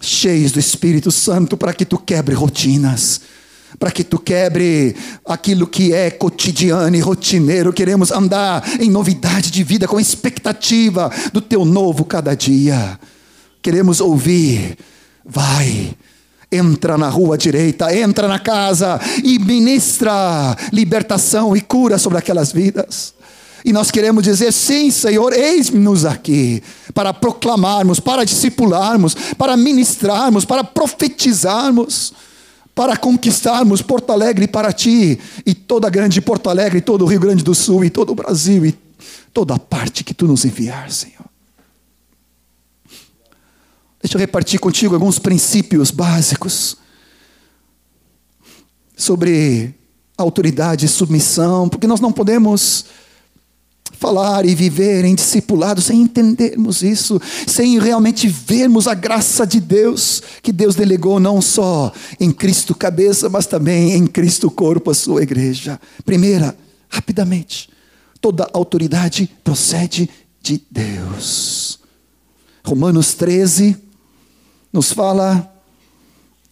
[0.00, 3.20] Cheios do Espírito Santo para que tu quebre rotinas,
[3.78, 4.94] para que tu quebre
[5.26, 7.72] aquilo que é cotidiano e rotineiro.
[7.72, 12.98] Queremos andar em novidade de vida, com expectativa do teu novo cada dia.
[13.60, 14.78] Queremos ouvir,
[15.24, 15.96] vai
[16.50, 23.12] Entra na rua direita, entra na casa e ministra libertação e cura sobre aquelas vidas.
[23.62, 26.62] E nós queremos dizer: sim, Senhor, eis-nos aqui
[26.94, 32.14] para proclamarmos, para discipularmos, para ministrarmos, para profetizarmos,
[32.78, 37.18] para conquistarmos Porto Alegre para ti, e toda a grande Porto Alegre, todo o Rio
[37.18, 38.72] Grande do Sul, e todo o Brasil, e
[39.32, 41.24] toda a parte que tu nos enviar, Senhor.
[44.00, 46.76] Deixa eu repartir contigo alguns princípios básicos
[48.96, 49.74] sobre
[50.16, 52.84] autoridade e submissão, porque nós não podemos
[53.92, 60.22] falar e viver em discipulado sem entendermos isso, sem realmente vermos a graça de Deus
[60.42, 65.22] que Deus delegou não só em Cristo cabeça, mas também em Cristo corpo, a sua
[65.22, 65.80] igreja.
[66.04, 66.56] Primeira,
[66.88, 67.68] rapidamente,
[68.20, 70.08] toda autoridade procede
[70.42, 71.78] de Deus.
[72.64, 73.76] Romanos 13
[74.72, 75.54] nos fala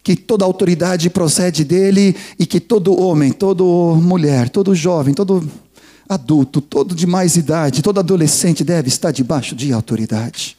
[0.03, 3.63] que toda autoridade procede dele e que todo homem, toda
[4.01, 5.45] mulher, todo jovem, todo
[6.07, 10.57] adulto, todo de mais idade, todo adolescente deve estar debaixo de autoridade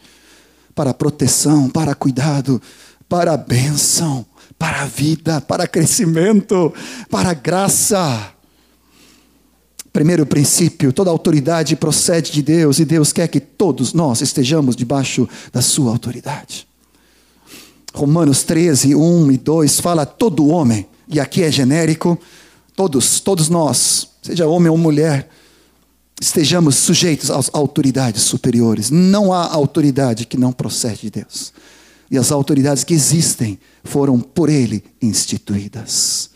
[0.74, 2.62] para proteção, para cuidado,
[3.08, 4.24] para bênção,
[4.56, 6.72] para vida, para crescimento,
[7.10, 8.32] para graça.
[9.92, 15.28] Primeiro princípio: toda autoridade procede de Deus e Deus quer que todos nós estejamos debaixo
[15.52, 16.68] da sua autoridade.
[17.92, 22.16] Romanos 13, 1 e 2 fala todo homem, e aqui é genérico,
[22.76, 25.28] todos, todos nós, seja homem ou mulher,
[26.20, 28.90] estejamos sujeitos às autoridades superiores.
[28.90, 31.52] Não há autoridade que não procede de Deus.
[32.10, 36.30] E as autoridades que existem foram por Ele instituídas.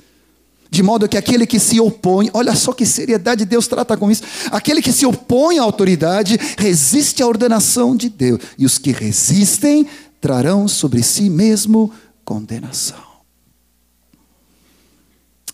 [0.71, 4.23] De modo que aquele que se opõe, olha só que seriedade Deus trata com isso.
[4.51, 8.41] Aquele que se opõe à autoridade resiste à ordenação de Deus.
[8.57, 9.87] E os que resistem
[10.21, 11.93] trarão sobre si mesmo
[12.25, 13.03] condenação.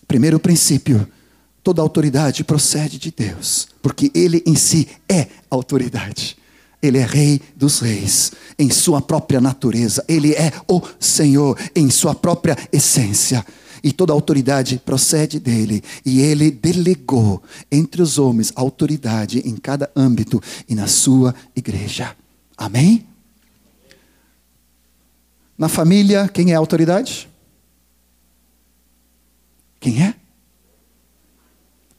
[0.07, 1.07] Primeiro princípio
[1.69, 6.37] Toda autoridade procede de Deus, porque Ele em si é autoridade.
[6.81, 10.03] Ele é Rei dos Reis, em sua própria natureza.
[10.07, 13.45] Ele é o Senhor, em sua própria essência.
[13.83, 15.83] E toda autoridade procede dele.
[16.05, 22.15] E ele delegou entre os homens autoridade em cada âmbito e na sua igreja.
[22.57, 23.05] Amém?
[25.57, 27.29] Na família, quem é a autoridade?
[29.79, 30.13] Quem é?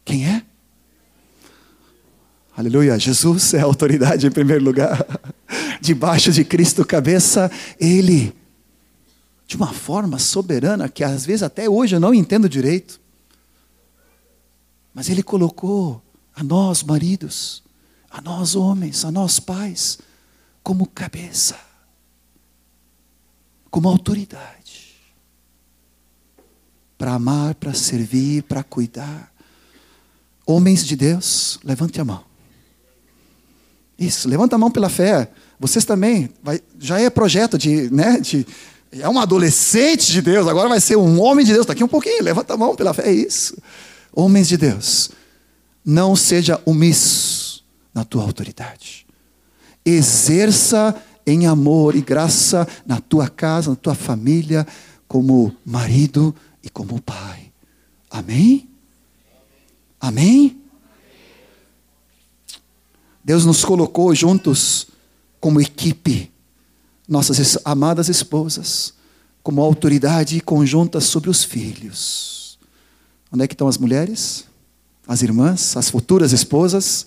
[0.05, 0.43] Quem é?
[2.61, 5.03] Aleluia, Jesus é autoridade em primeiro lugar.
[5.81, 8.37] Debaixo de Cristo, cabeça, Ele,
[9.47, 13.01] de uma forma soberana, que às vezes até hoje eu não entendo direito,
[14.93, 16.03] mas Ele colocou
[16.35, 17.63] a nós, maridos,
[18.11, 19.99] a nós, homens, a nós, pais,
[20.63, 21.59] como cabeça,
[23.71, 24.97] como autoridade,
[26.99, 29.33] para amar, para servir, para cuidar.
[30.45, 32.29] Homens de Deus, levante a mão.
[34.01, 35.31] Isso, levanta a mão pela fé.
[35.59, 38.47] Vocês também, vai, já é projeto de, né, de,
[38.91, 41.67] é um adolescente de Deus, agora vai ser um homem de Deus.
[41.67, 43.59] Daqui um pouquinho, levanta a mão pela fé, é isso.
[44.11, 45.11] Homens de Deus,
[45.85, 49.07] não seja omisso na tua autoridade.
[49.85, 54.67] Exerça em amor e graça na tua casa, na tua família,
[55.07, 57.53] como marido e como pai.
[58.11, 58.67] Amém?
[60.01, 60.60] Amém?
[63.25, 64.87] Deus nos colocou juntos
[65.41, 66.31] como equipe,
[67.09, 68.95] nossas amadas esposas,
[69.43, 72.59] como autoridade conjunta sobre os filhos.
[73.33, 74.45] Onde é que estão as mulheres?
[75.07, 77.07] As irmãs, as futuras esposas?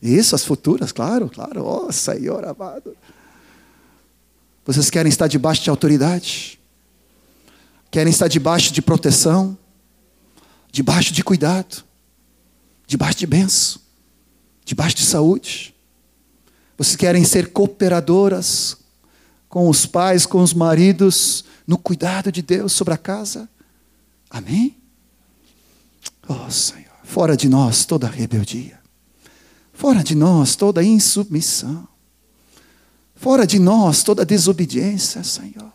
[0.00, 1.64] Isso, as futuras, claro, claro.
[1.64, 2.96] Oh, Senhor amado.
[4.64, 6.58] Vocês querem estar debaixo de autoridade?
[7.90, 9.56] Querem estar debaixo de proteção?
[10.72, 11.84] Debaixo de cuidado?
[12.86, 13.80] debaixo de bênção,
[14.64, 15.74] debaixo de saúde.
[16.76, 18.76] Vocês querem ser cooperadoras
[19.48, 23.48] com os pais, com os maridos, no cuidado de Deus sobre a casa?
[24.28, 24.76] Amém?
[26.28, 28.80] Oh Senhor, fora de nós toda rebeldia,
[29.72, 31.86] fora de nós toda insubmissão,
[33.14, 35.72] fora de nós toda desobediência, Senhor.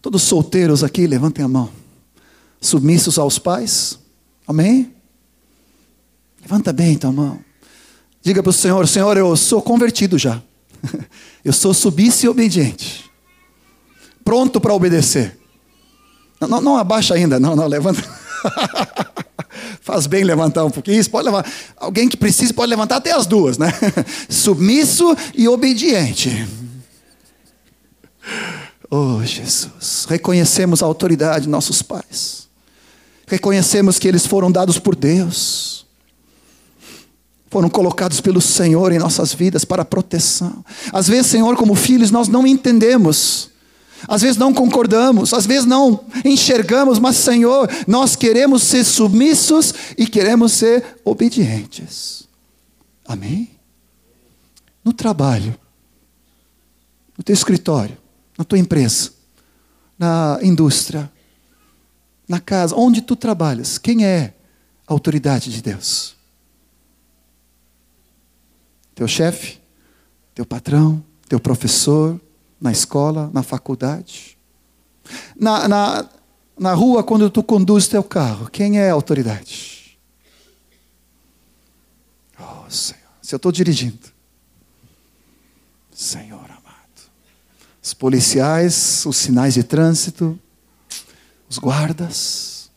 [0.00, 1.70] Todos solteiros aqui, levantem a mão.
[2.60, 3.98] Submissos aos pais,
[4.48, 4.94] Amém?
[6.48, 7.40] Levanta bem tua mão.
[8.22, 10.42] Diga para o Senhor: Senhor, eu sou convertido já.
[11.44, 13.08] Eu sou submisso e obediente.
[14.24, 15.38] Pronto para obedecer.
[16.40, 18.02] Não, não, não, abaixa ainda, não, não, levanta.
[19.80, 20.98] Faz bem levantar um pouquinho.
[20.98, 21.46] Isso pode levar.
[21.76, 23.72] Alguém que precisa pode levantar até as duas, né?
[24.28, 26.46] Submisso e obediente.
[28.90, 30.06] Oh, Jesus.
[30.08, 32.48] Reconhecemos a autoridade de nossos pais.
[33.26, 35.77] Reconhecemos que eles foram dados por Deus.
[37.50, 40.64] Foram colocados pelo Senhor em nossas vidas para proteção.
[40.92, 43.50] Às vezes, Senhor, como filhos, nós não entendemos.
[44.06, 50.06] Às vezes não concordamos, às vezes não enxergamos, mas Senhor, nós queremos ser submissos e
[50.06, 52.28] queremos ser obedientes.
[53.06, 53.50] Amém?
[54.84, 55.58] No trabalho,
[57.16, 57.96] no teu escritório,
[58.36, 59.10] na tua empresa,
[59.98, 61.10] na indústria,
[62.28, 64.34] na casa, onde tu trabalhas, quem é
[64.86, 66.17] a autoridade de Deus?
[68.98, 69.60] Teu chefe,
[70.34, 72.20] teu patrão, teu professor,
[72.60, 74.36] na escola, na faculdade.
[75.38, 76.10] Na, na,
[76.58, 79.96] na rua, quando tu conduz teu carro, quem é a autoridade?
[82.40, 83.00] Oh, Senhor.
[83.22, 84.08] Se eu estou dirigindo.
[85.92, 87.08] Senhor amado.
[87.80, 90.36] Os policiais, os sinais de trânsito,
[91.48, 92.68] os guardas,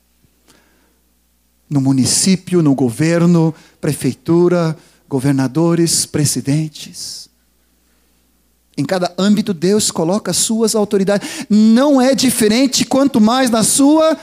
[1.68, 4.78] no município, no governo, prefeitura,
[5.12, 7.30] governadores, presidentes.
[8.78, 11.45] Em cada âmbito, Deus coloca as suas autoridades.
[11.49, 14.18] Não é diferente, quanto mais na sua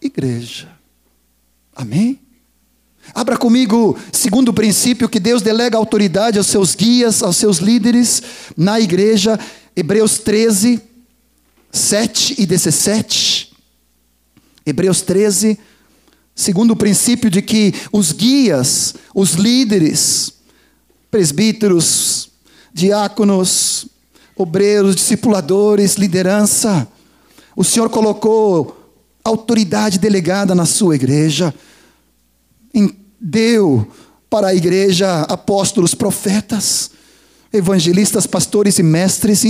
[0.00, 0.68] igreja.
[1.76, 2.18] Amém?
[3.14, 8.20] Abra comigo, segundo o princípio, que Deus delega autoridade aos seus guias, aos seus líderes
[8.56, 9.38] na igreja,
[9.76, 10.82] Hebreus 13,
[11.70, 13.52] 7 e 17.
[14.66, 15.56] Hebreus 13,
[16.34, 20.32] segundo o princípio de que os guias, os líderes,
[21.10, 22.30] presbíteros,
[22.72, 23.86] diáconos,
[24.36, 26.88] obreiros, discipuladores, liderança,
[27.54, 28.78] o Senhor colocou
[29.22, 31.54] autoridade delegada na sua igreja
[33.22, 33.86] deu
[34.28, 36.90] para a igreja apóstolos, profetas,
[37.52, 39.44] evangelistas, pastores e mestres,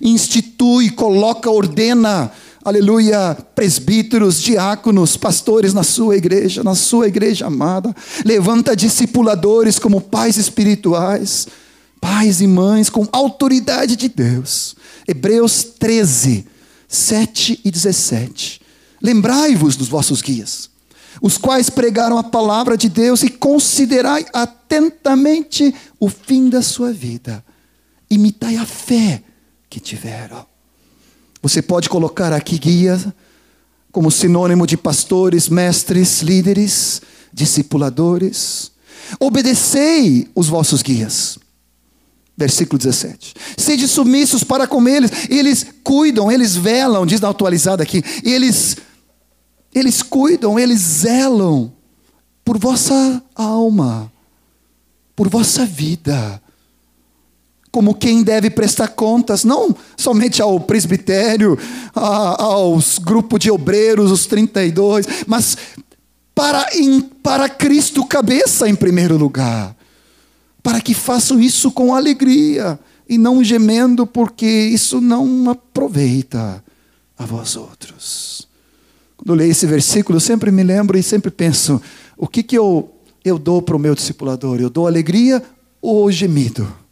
[0.00, 2.30] institui, coloca, ordena,
[2.64, 7.94] aleluia, presbíteros, diáconos, pastores na sua igreja, na sua igreja amada,
[8.24, 11.46] levanta discipuladores como pais espirituais,
[12.00, 14.74] pais e mães com autoridade de Deus.
[15.06, 16.46] Hebreus 13,
[16.88, 18.60] 7 e 17.
[19.02, 20.72] Lembrai-vos dos vossos guias
[21.22, 27.44] os quais pregaram a palavra de Deus, e considerai atentamente o fim da sua vida.
[28.10, 29.22] Imitai a fé
[29.70, 30.53] que tiveram.
[31.44, 32.98] Você pode colocar aqui guia
[33.92, 38.72] como sinônimo de pastores, mestres, líderes, discipuladores.
[39.20, 41.38] Obedecei os vossos guias.
[42.34, 43.34] Versículo 17.
[43.58, 45.10] Sede submissos para com eles.
[45.28, 48.02] Eles cuidam, eles velam, diz na atualizada aqui.
[48.24, 48.78] Eles
[49.74, 51.70] eles cuidam, eles zelam
[52.42, 54.10] por vossa alma,
[55.14, 56.40] por vossa vida.
[57.74, 61.58] Como quem deve prestar contas, não somente ao presbitério,
[61.92, 65.58] aos grupos de obreiros, os 32, mas
[66.32, 69.74] para, em, para Cristo cabeça em primeiro lugar.
[70.62, 76.62] Para que façam isso com alegria e não gemendo, porque isso não aproveita
[77.18, 78.46] a vós outros.
[79.16, 81.82] Quando leio esse versículo, eu sempre me lembro e sempre penso:
[82.16, 82.94] o que, que eu,
[83.24, 84.60] eu dou para o meu discipulador?
[84.60, 85.42] Eu dou alegria
[85.82, 86.83] ou gemido?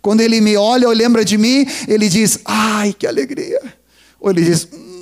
[0.00, 3.60] Quando ele me olha ou lembra de mim, ele diz: ai, que alegria.
[4.20, 4.94] Ou ele diz: hum.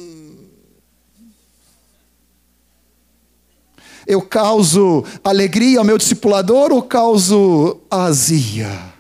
[4.07, 8.93] eu causo alegria ao meu discipulador ou causo azia?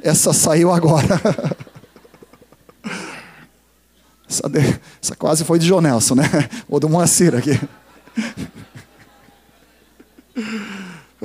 [0.00, 1.20] Essa saiu agora.
[4.28, 4.58] Essa, de,
[5.00, 6.24] essa quase foi de Jonelson, né?
[6.68, 7.60] Ou do Moacir aqui.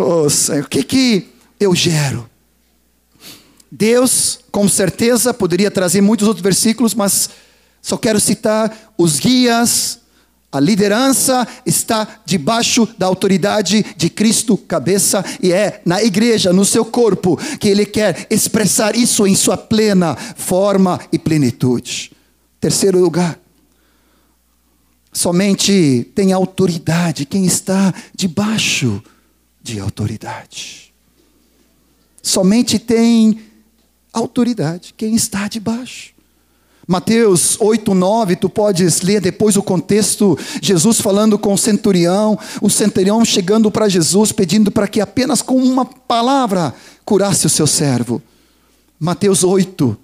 [0.01, 2.29] Oh, Senhor, o que, que eu gero?
[3.71, 7.29] Deus, com certeza, poderia trazer muitos outros versículos, mas
[7.81, 9.99] só quero citar os guias,
[10.51, 16.83] a liderança está debaixo da autoridade de Cristo, cabeça, e é na igreja, no seu
[16.83, 22.11] corpo, que Ele quer expressar isso em sua plena forma e plenitude.
[22.59, 23.39] Terceiro lugar,
[25.13, 29.03] somente tem autoridade quem está debaixo
[29.61, 30.91] de autoridade.
[32.23, 33.39] Somente tem
[34.13, 36.13] autoridade quem está debaixo.
[36.87, 42.67] Mateus 8, 9, tu podes ler depois o contexto, Jesus falando com o centurião, o
[42.67, 46.73] centurião chegando para Jesus, pedindo para que apenas com uma palavra
[47.05, 48.19] curasse o seu servo.
[48.99, 49.95] Mateus 8,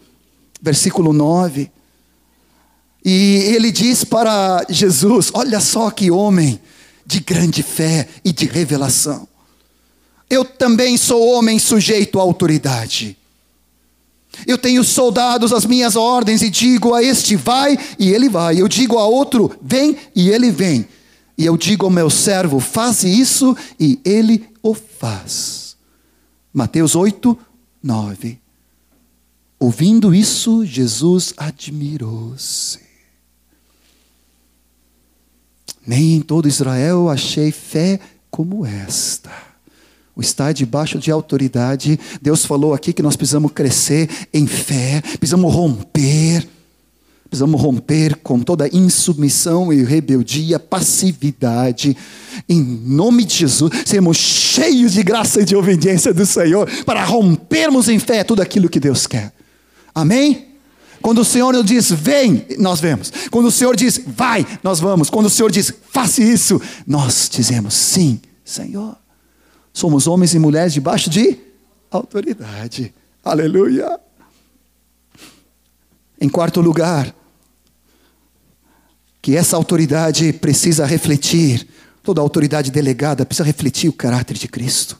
[0.61, 1.71] versículo 9.
[3.03, 6.59] E ele diz para Jesus: Olha só que homem
[7.03, 9.27] de grande fé e de revelação.
[10.29, 13.17] Eu também sou homem sujeito à autoridade.
[14.45, 18.61] Eu tenho soldados às minhas ordens e digo a este vai e ele vai.
[18.61, 20.87] Eu digo a outro vem e ele vem.
[21.37, 25.75] E eu digo ao meu servo faz isso e ele o faz.
[26.53, 27.37] Mateus 8,
[27.83, 28.39] 9.
[29.59, 32.79] Ouvindo isso, Jesus admirou-se.
[35.85, 37.99] Nem em todo Israel achei fé
[38.31, 39.31] como esta.
[40.15, 45.53] O estar debaixo de autoridade, Deus falou aqui que nós precisamos crescer em fé, precisamos
[45.53, 46.47] romper,
[47.29, 51.97] precisamos romper com toda insubmissão e rebeldia, passividade,
[52.47, 57.89] em nome de Jesus, sermos cheios de graça e de obediência do Senhor, para rompermos
[57.89, 59.33] em fé tudo aquilo que Deus quer.
[59.93, 60.45] Amém?
[61.01, 63.11] Quando o Senhor nos diz vem, nós vemos.
[63.29, 65.09] Quando o Senhor diz vai, nós vamos.
[65.09, 69.04] Quando o Senhor diz faça isso, nós dizemos sim, Senhor.
[69.75, 71.37] Somos homens e mulheres debaixo de
[71.91, 72.93] autoridade.
[73.21, 73.99] Aleluia.
[76.19, 77.13] Em quarto lugar,
[79.21, 81.67] que essa autoridade precisa refletir,
[82.01, 84.97] toda autoridade delegada precisa refletir o caráter de Cristo.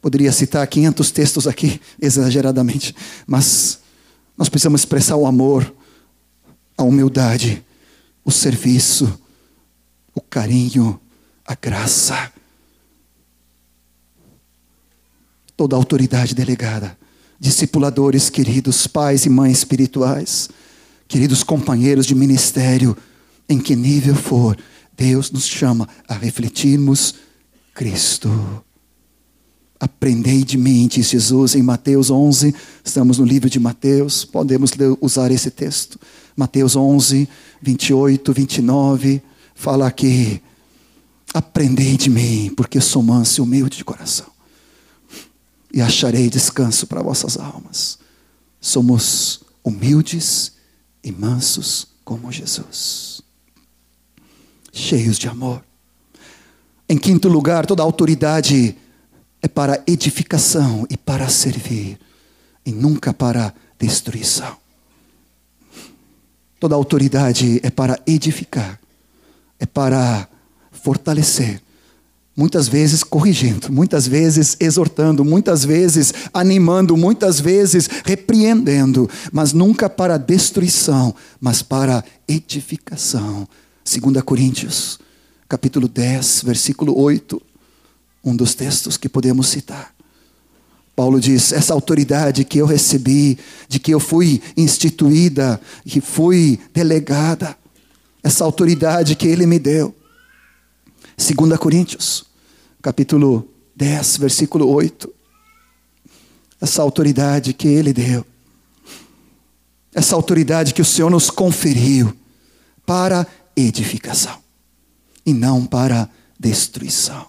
[0.00, 2.94] Poderia citar 500 textos aqui, exageradamente,
[3.26, 3.80] mas
[4.36, 5.74] nós precisamos expressar o amor,
[6.76, 7.66] a humildade,
[8.24, 9.20] o serviço,
[10.14, 11.00] o carinho,
[11.44, 12.37] a graça.
[15.58, 16.96] Toda autoridade delegada,
[17.38, 20.48] discipuladores queridos, pais e mães espirituais,
[21.08, 22.96] queridos companheiros de ministério,
[23.48, 24.56] em que nível for,
[24.96, 27.16] Deus nos chama a refletirmos
[27.74, 28.64] Cristo.
[29.80, 32.54] Aprendei de mim, diz Jesus em Mateus 11.
[32.84, 35.98] Estamos no livro de Mateus, podemos usar esse texto.
[36.36, 37.28] Mateus 11,
[37.60, 39.20] 28, 29.
[39.56, 40.40] Fala aqui:
[41.34, 44.26] Aprendei de mim, porque sou manso e humilde de coração,
[45.72, 47.98] e acharei descanso para vossas almas.
[48.60, 50.52] Somos humildes
[51.02, 53.22] e mansos como Jesus,
[54.72, 55.62] cheios de amor.
[56.88, 58.76] Em quinto lugar, toda autoridade
[59.42, 61.98] é para edificação e para servir,
[62.64, 64.56] e nunca para destruição.
[66.58, 68.80] Toda autoridade é para edificar,
[69.58, 70.28] é para
[70.72, 71.62] fortalecer,
[72.38, 80.16] muitas vezes corrigindo, muitas vezes exortando, muitas vezes animando, muitas vezes repreendendo, mas nunca para
[80.16, 83.48] destruição, mas para edificação.
[83.84, 85.00] 2 Coríntios,
[85.48, 87.42] capítulo 10, versículo 8
[88.24, 89.92] um dos textos que podemos citar.
[90.94, 93.36] Paulo diz: essa autoridade que eu recebi,
[93.68, 97.56] de que eu fui instituída, que fui delegada,
[98.22, 99.92] essa autoridade que ele me deu.
[101.16, 102.27] 2 Coríntios,
[102.82, 105.12] capítulo 10, versículo 8.
[106.60, 108.24] Essa autoridade que ele deu,
[109.94, 112.12] essa autoridade que o Senhor nos conferiu
[112.84, 113.26] para
[113.56, 114.38] edificação
[115.24, 116.08] e não para
[116.38, 117.26] destruição.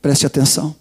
[0.00, 0.74] Preste atenção.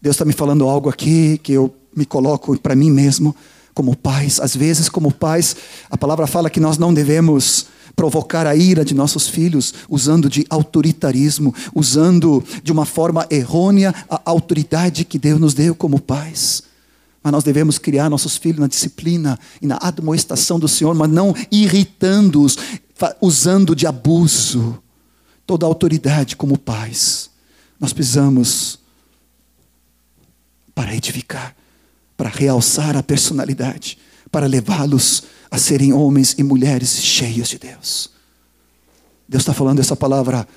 [0.00, 3.34] Deus está me falando algo aqui que eu me coloco para mim mesmo
[3.74, 4.40] como pais.
[4.40, 5.56] Às vezes, como pais,
[5.90, 10.46] a palavra fala que nós não devemos provocar a ira de nossos filhos usando de
[10.48, 16.62] autoritarismo, usando de uma forma errônea a autoridade que Deus nos deu como pais.
[17.22, 21.34] Mas nós devemos criar nossos filhos na disciplina e na admoestação do Senhor, mas não
[21.50, 22.56] irritando-os,
[23.20, 24.78] usando de abuso.
[25.46, 27.32] Toda a autoridade como pais
[27.82, 28.78] nós precisamos,
[30.72, 31.52] para edificar,
[32.16, 33.98] para realçar a personalidade,
[34.30, 38.10] para levá-los a serem homens e mulheres cheios de Deus.
[39.28, 40.48] Deus está falando essa palavra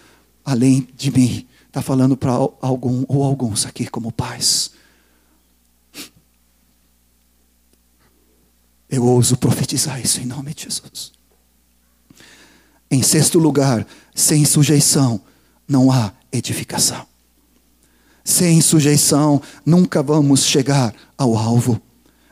[0.46, 4.72] além de mim, está falando para algum ou alguns aqui como pais.
[8.90, 11.12] Eu ouso profetizar isso em nome de Jesus.
[12.90, 15.20] Em sexto lugar, sem sujeição
[15.68, 17.06] não há edificação.
[18.24, 21.82] Sem sujeição, nunca vamos chegar ao alvo.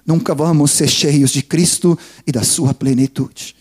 [0.05, 1.97] Nunca vamos ser cheios de Cristo
[2.27, 3.55] e da sua plenitude.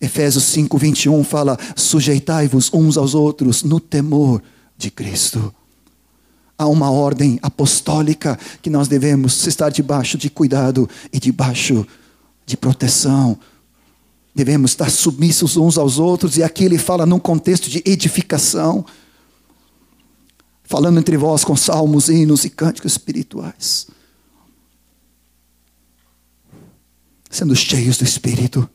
[0.00, 4.42] Efésios 5, 21 fala: sujeitai-vos uns aos outros no temor
[4.76, 5.52] de Cristo.
[6.56, 11.86] Há uma ordem apostólica que nós devemos estar debaixo de cuidado e debaixo
[12.46, 13.36] de proteção.
[14.34, 18.84] Devemos estar submissos uns aos outros, e aqui ele fala num contexto de edificação
[20.64, 23.86] falando entre vós com salmos, hinos e cânticos espirituais.
[27.34, 28.68] Sendo cheios do Espírito,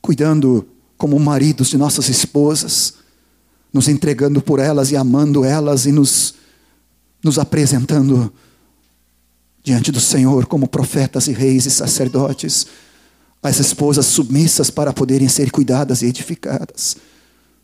[0.00, 2.94] cuidando como maridos de nossas esposas,
[3.72, 6.34] nos entregando por elas e amando elas e nos,
[7.22, 8.32] nos apresentando
[9.62, 12.66] diante do Senhor como profetas e reis e sacerdotes,
[13.42, 16.96] as esposas submissas para poderem ser cuidadas e edificadas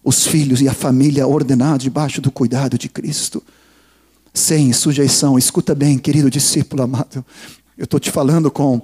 [0.09, 3.43] os filhos e a família ordenados debaixo do cuidado de Cristo,
[4.33, 5.39] sem sujeição.
[5.39, 7.25] Escuta bem, querido discípulo amado,
[7.77, 8.81] eu estou te falando com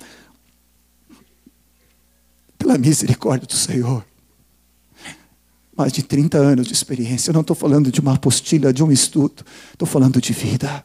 [2.65, 4.03] pela misericórdia do Senhor.
[5.77, 7.29] Mais de 30 anos de experiência.
[7.29, 9.45] Eu não estou falando de uma apostila, de um estudo.
[9.71, 10.83] Estou falando de vida.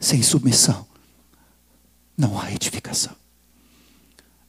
[0.00, 0.84] Sem submissão,
[2.18, 3.14] não há edificação.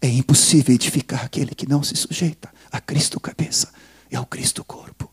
[0.02, 3.72] É impossível edificar aquele que não se sujeita a Cristo cabeça
[4.10, 5.12] e ao Cristo corpo.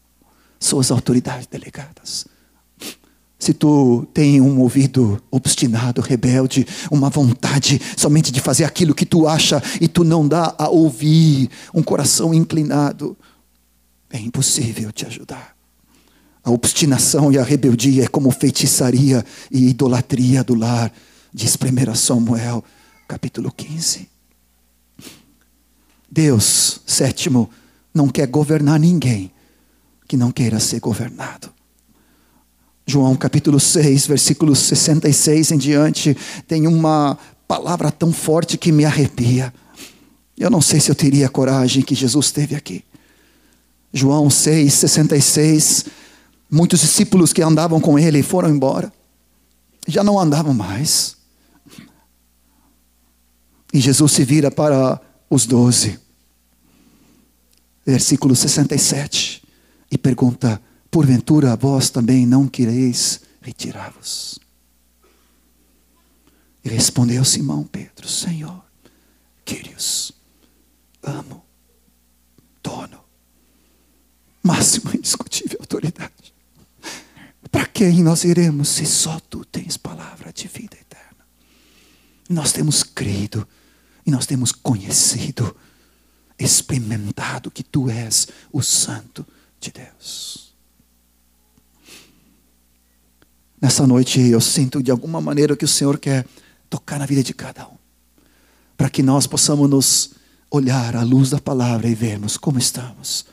[0.59, 2.27] Suas autoridades delegadas.
[3.41, 9.27] Se tu tem um ouvido obstinado, rebelde, uma vontade somente de fazer aquilo que tu
[9.27, 13.17] acha e tu não dá a ouvir, um coração inclinado,
[14.11, 15.57] é impossível te ajudar.
[16.45, 20.93] A obstinação e a rebeldia é como feitiçaria e idolatria do lar,
[21.33, 22.63] diz 1 Samuel,
[23.09, 24.07] capítulo 15.
[26.11, 27.49] Deus, sétimo,
[27.95, 29.31] não quer governar ninguém
[30.07, 31.60] que não queira ser governado.
[32.87, 36.17] João capítulo 6, versículos 66 em diante,
[36.49, 37.17] tem uma
[37.47, 39.53] palavra tão forte que me arrepia.
[40.39, 42.85] Eu não sei se eu teria a coragem que Jesus teve aqui.
[43.93, 45.85] João 6, 66.
[46.51, 48.93] Muitos discípulos que andavam com ele foram embora.
[49.87, 51.17] Já não andavam mais.
[53.73, 55.99] E Jesus se vira para os doze.
[57.85, 59.43] Versículo 67.
[59.91, 60.61] E pergunta:
[60.91, 64.41] Porventura vós também não quereis retirar-vos?
[66.65, 68.65] E respondeu Simão Pedro: Senhor,
[69.45, 70.13] Quírios,
[71.03, 71.45] amo,
[72.63, 73.01] dono,
[74.43, 76.35] máxima indiscutível autoridade.
[77.51, 81.27] Para quem nós iremos se só tu tens palavra de vida eterna?
[82.29, 83.47] Nós temos crido
[84.07, 85.57] e nós temos conhecido,
[86.39, 89.27] experimentado que tu és o Santo
[89.61, 90.50] de Deus.
[93.61, 96.27] Nessa noite eu sinto de alguma maneira que o Senhor quer
[96.69, 97.77] tocar na vida de cada um,
[98.77, 100.11] para que nós possamos nos
[100.51, 103.27] olhar à luz da palavra e vermos como estamos.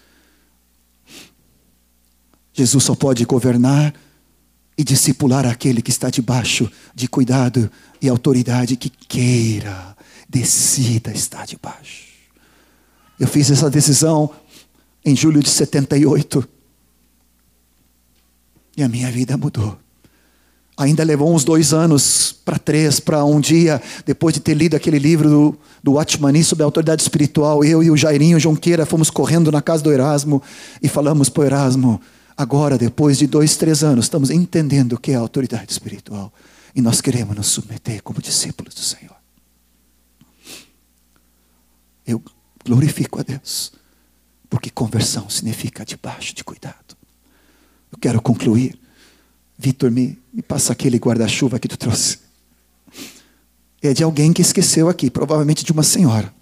[2.53, 3.93] Jesus só pode governar
[4.77, 7.71] e discipular aquele que está debaixo de cuidado
[8.01, 9.95] e autoridade que queira,
[10.27, 12.07] decida estar debaixo.
[13.19, 14.31] Eu fiz essa decisão
[15.05, 16.47] em julho de 78
[18.75, 19.86] e a minha vida mudou.
[20.77, 24.99] Ainda levou uns dois anos para três, para um dia, depois de ter lido aquele
[24.99, 29.51] livro do, do Watchmani sobre a autoridade espiritual, eu e o Jairinho Jonqueira fomos correndo
[29.51, 30.41] na casa do Erasmo
[30.81, 31.99] e falamos para o Erasmo:
[32.37, 36.31] agora, depois de dois, três anos, estamos entendendo o que é a autoridade espiritual
[36.75, 39.15] e nós queremos nos submeter como discípulos do Senhor.
[42.05, 42.21] Eu
[42.63, 43.71] glorifico a Deus,
[44.47, 46.95] porque conversão significa debaixo de cuidado.
[47.91, 48.79] Eu quero concluir
[49.57, 52.19] Vitor, me, me passa aquele guarda-chuva que tu trouxe.
[53.81, 56.33] É de alguém que esqueceu aqui, provavelmente de uma senhora.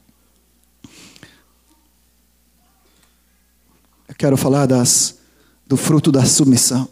[4.07, 5.17] Eu quero falar das,
[5.65, 6.87] do fruto da submissão.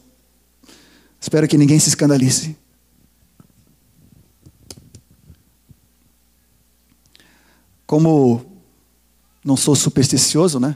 [1.19, 2.55] Espero que ninguém se escandalize.
[7.85, 8.45] Como
[9.43, 10.75] não sou supersticioso, né?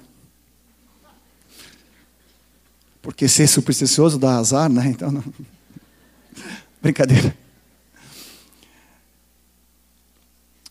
[3.07, 4.87] Porque ser supersticioso dá azar, né?
[4.87, 5.23] Então, não...
[6.83, 7.33] brincadeira.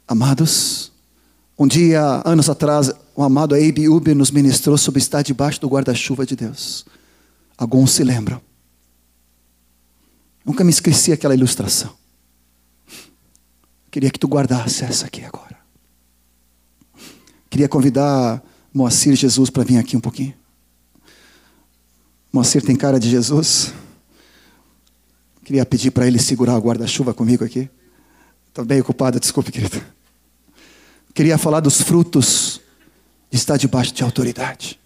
[0.07, 0.93] Amados,
[1.59, 6.27] um dia, anos atrás, o amado Abe Uber nos ministrou sobre estar debaixo do guarda-chuva
[6.27, 6.85] de Deus.
[7.57, 8.39] Alguns se lembram.
[10.45, 11.95] Nunca me esqueci aquela ilustração.
[13.91, 15.57] Queria que tu guardasse essa aqui agora.
[17.49, 20.35] Queria convidar Moacir Jesus para vir aqui um pouquinho.
[22.37, 23.73] Moacir tem cara de Jesus.
[25.43, 27.67] Queria pedir para ele segurar o guarda-chuva comigo aqui.
[28.49, 29.83] Estou bem ocupado, desculpe, querido.
[31.15, 32.61] Queria falar dos frutos
[33.31, 34.79] de estar debaixo de autoridade.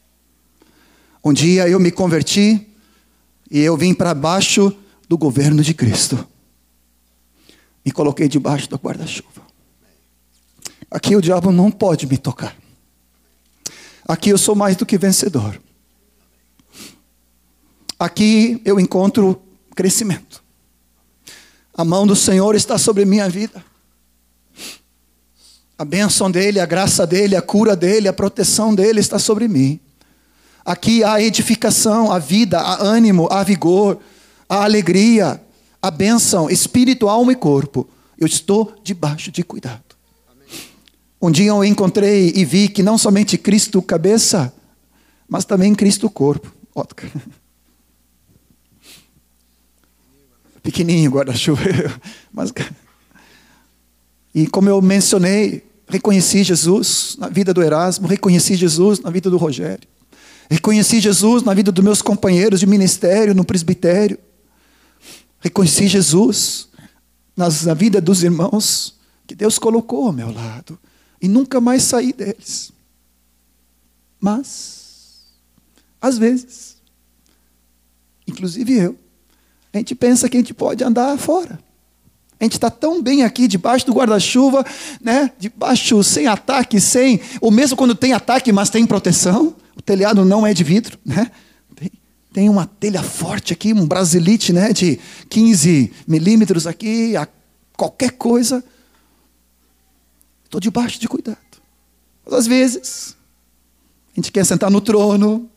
[1.24, 2.68] Um dia eu me converti
[3.50, 4.72] e eu vim para baixo
[5.08, 6.24] do governo de Cristo.
[7.84, 9.42] Me coloquei debaixo do guarda-chuva.
[10.88, 12.56] Aqui o diabo não pode me tocar.
[14.06, 15.60] Aqui eu sou mais do que vencedor.
[18.00, 19.42] Aqui eu encontro
[19.76, 20.42] crescimento.
[21.74, 23.62] A mão do Senhor está sobre minha vida.
[25.76, 29.78] A bênção dEle, a graça dEle, a cura dEle, a proteção dEle está sobre mim.
[30.64, 33.98] Aqui há edificação, a vida, há ânimo, há vigor,
[34.48, 35.38] há alegria,
[35.82, 37.86] a bênção, espírito, alma e corpo.
[38.16, 39.84] Eu estou debaixo de cuidado.
[41.20, 44.50] Um dia eu encontrei e vi que não somente Cristo cabeça,
[45.28, 46.50] mas também Cristo corpo.
[50.62, 51.62] Pequenininho guarda-chuva.
[52.32, 52.52] Mas,
[54.34, 59.36] e como eu mencionei, reconheci Jesus na vida do Erasmo, reconheci Jesus na vida do
[59.36, 59.88] Rogério,
[60.48, 64.18] reconheci Jesus na vida dos meus companheiros de ministério, no presbitério,
[65.40, 66.68] reconheci Jesus
[67.36, 70.78] nas, na vida dos irmãos que Deus colocou ao meu lado
[71.20, 72.72] e nunca mais saí deles.
[74.20, 75.24] Mas,
[76.00, 76.76] às vezes,
[78.26, 78.98] inclusive eu,
[79.72, 81.58] a gente pensa que a gente pode andar fora.
[82.38, 84.64] A gente está tão bem aqui, debaixo do guarda-chuva,
[85.00, 85.30] né?
[85.38, 87.20] debaixo, sem ataque, sem.
[87.40, 89.54] Ou mesmo quando tem ataque, mas tem proteção.
[89.76, 90.98] O telhado não é de vidro.
[91.04, 91.30] Né?
[92.32, 94.98] tem uma telha forte aqui, um brasilite né, de
[95.28, 97.28] 15 milímetros aqui, a
[97.76, 98.64] qualquer coisa.
[100.44, 101.38] Estou debaixo de cuidado.
[102.24, 103.16] Mas às vezes,
[104.12, 105.48] a gente quer sentar no trono,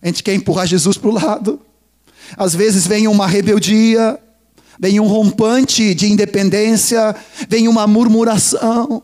[0.00, 1.60] a gente quer empurrar Jesus para o lado.
[2.36, 4.18] Às vezes vem uma rebeldia,
[4.78, 7.14] vem um rompante de independência,
[7.48, 9.02] vem uma murmuração,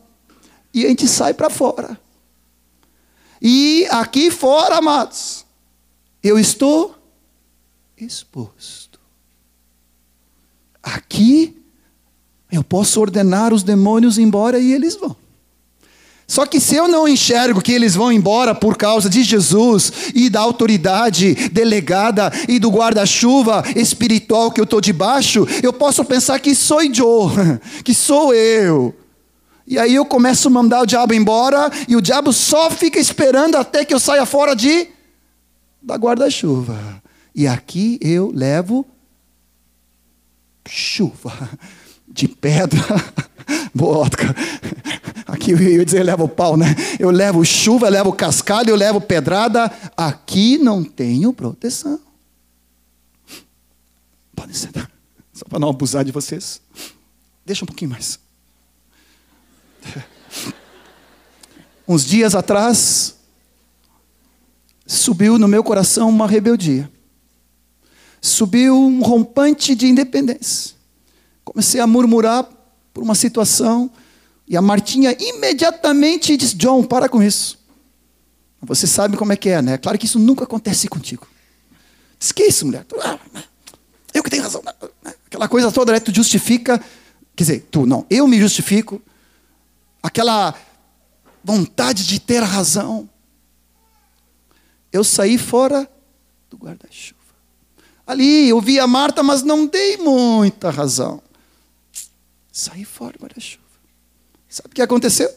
[0.72, 1.98] e a gente sai para fora.
[3.40, 5.44] E aqui fora, amados,
[6.22, 6.94] eu estou
[7.96, 8.98] exposto.
[10.82, 11.56] Aqui
[12.50, 15.16] eu posso ordenar os demônios embora e eles vão.
[16.30, 20.28] Só que se eu não enxergo que eles vão embora por causa de Jesus e
[20.28, 26.54] da autoridade delegada e do guarda-chuva espiritual que eu estou debaixo, eu posso pensar que
[26.54, 27.30] sou eu,
[27.82, 28.94] que sou eu.
[29.66, 33.56] E aí eu começo a mandar o diabo embora e o diabo só fica esperando
[33.56, 34.86] até que eu saia fora de
[35.80, 37.02] da guarda-chuva.
[37.34, 38.86] E aqui eu levo
[40.66, 41.32] chuva
[42.06, 42.84] de pedra.
[43.74, 44.06] Boa,
[45.28, 46.74] Aqui eu ia dizer, eu levo pau, né?
[46.98, 49.70] Eu levo chuva, eu levo cascalho, eu levo pedrada.
[49.94, 52.00] Aqui não tenho proteção.
[54.34, 54.90] Podem sentar.
[55.34, 56.62] Só para não abusar de vocês.
[57.44, 58.18] Deixa um pouquinho mais.
[61.86, 63.14] Uns dias atrás,
[64.86, 66.90] subiu no meu coração uma rebeldia.
[68.18, 70.74] Subiu um rompante de independência.
[71.44, 72.48] Comecei a murmurar
[72.94, 73.90] por uma situação
[74.48, 77.58] e a Martinha imediatamente disse: John, para com isso.
[78.62, 79.78] Você sabe como é que é, né?
[79.78, 81.28] Claro que isso nunca acontece contigo.
[82.18, 82.84] Diz que isso, mulher?
[83.00, 83.18] Ah,
[84.12, 84.62] eu que tenho razão.
[85.26, 86.00] Aquela coisa toda, né?
[86.00, 86.78] tu justifica.
[87.36, 89.00] Quer dizer, tu não, eu me justifico.
[90.02, 90.54] Aquela
[91.44, 93.08] vontade de ter razão.
[94.90, 95.88] Eu saí fora
[96.50, 97.18] do guarda-chuva.
[98.06, 101.22] Ali eu vi a Marta, mas não dei muita razão.
[102.50, 103.67] Saí fora do guarda-chuva.
[104.48, 105.28] Sabe o que aconteceu?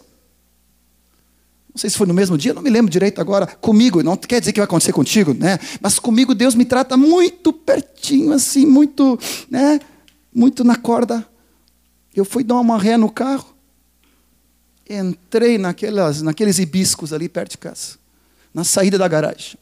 [1.74, 3.48] Não sei se foi no mesmo dia, não me lembro direito agora.
[3.48, 5.58] Comigo, não quer dizer que vai acontecer contigo, né?
[5.80, 9.18] Mas comigo Deus me trata muito pertinho, assim, muito,
[9.50, 9.80] né?
[10.34, 11.26] Muito na corda.
[12.14, 13.56] Eu fui dar uma ré no carro,
[14.90, 17.98] entrei naquelas, naqueles hibiscos ali perto de casa,
[18.54, 19.58] na saída da garagem.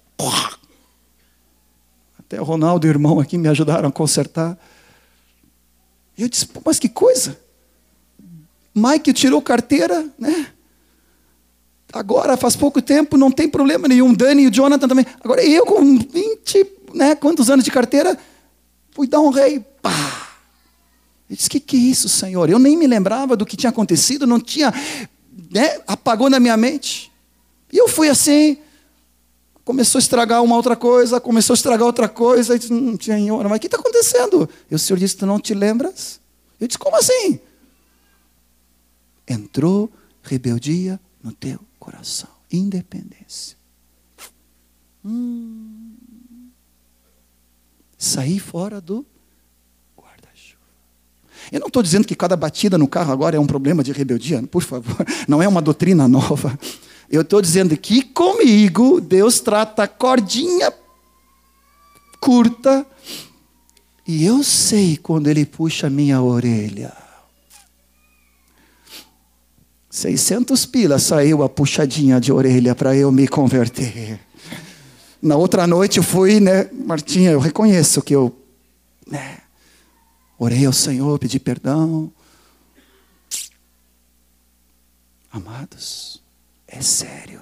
[2.18, 4.58] Até o Ronaldo e o irmão aqui me ajudaram a consertar.
[6.18, 7.39] E eu disse, mas que coisa!
[8.80, 10.47] Mike tirou carteira, né?
[11.91, 14.13] Agora, faz pouco tempo, não tem problema nenhum.
[14.13, 15.05] Dani e o Jonathan também.
[15.23, 18.17] Agora, eu com 20, né, quantos anos de carteira,
[18.91, 19.59] fui dar um rei.
[19.82, 20.30] Pá!
[21.30, 22.49] Eu disse, que, que é isso, Senhor?
[22.49, 24.73] Eu nem me lembrava do que tinha acontecido, não tinha,
[25.51, 27.11] né, apagou na minha mente.
[27.71, 28.57] E eu fui assim,
[29.65, 32.53] começou a estragar uma outra coisa, começou a estragar outra coisa.
[32.53, 34.47] Eu disse, hum, Senhor, mas o que está acontecendo?
[34.69, 36.19] E o Senhor disse, tu não te lembras?
[36.59, 37.39] Eu disse, como assim?
[39.30, 39.91] Entrou
[40.23, 43.55] rebeldia no teu coração, independência.
[45.05, 45.95] Hum.
[47.97, 49.05] Saí fora do
[49.97, 50.61] guarda-chuva.
[51.51, 54.41] Eu não estou dizendo que cada batida no carro agora é um problema de rebeldia,
[54.43, 56.57] por favor, não é uma doutrina nova.
[57.09, 60.73] Eu estou dizendo que comigo Deus trata cordinha
[62.19, 62.86] curta
[64.07, 67.09] e eu sei quando Ele puxa a minha orelha.
[69.90, 74.20] 600 pilas saiu a puxadinha de orelha para eu me converter.
[75.22, 78.36] Na outra noite eu fui, né, Martinha, eu reconheço que eu,
[79.08, 79.40] né,
[80.38, 82.12] orei ao Senhor, pedi perdão.
[85.32, 86.22] Amados,
[86.68, 87.42] é sério.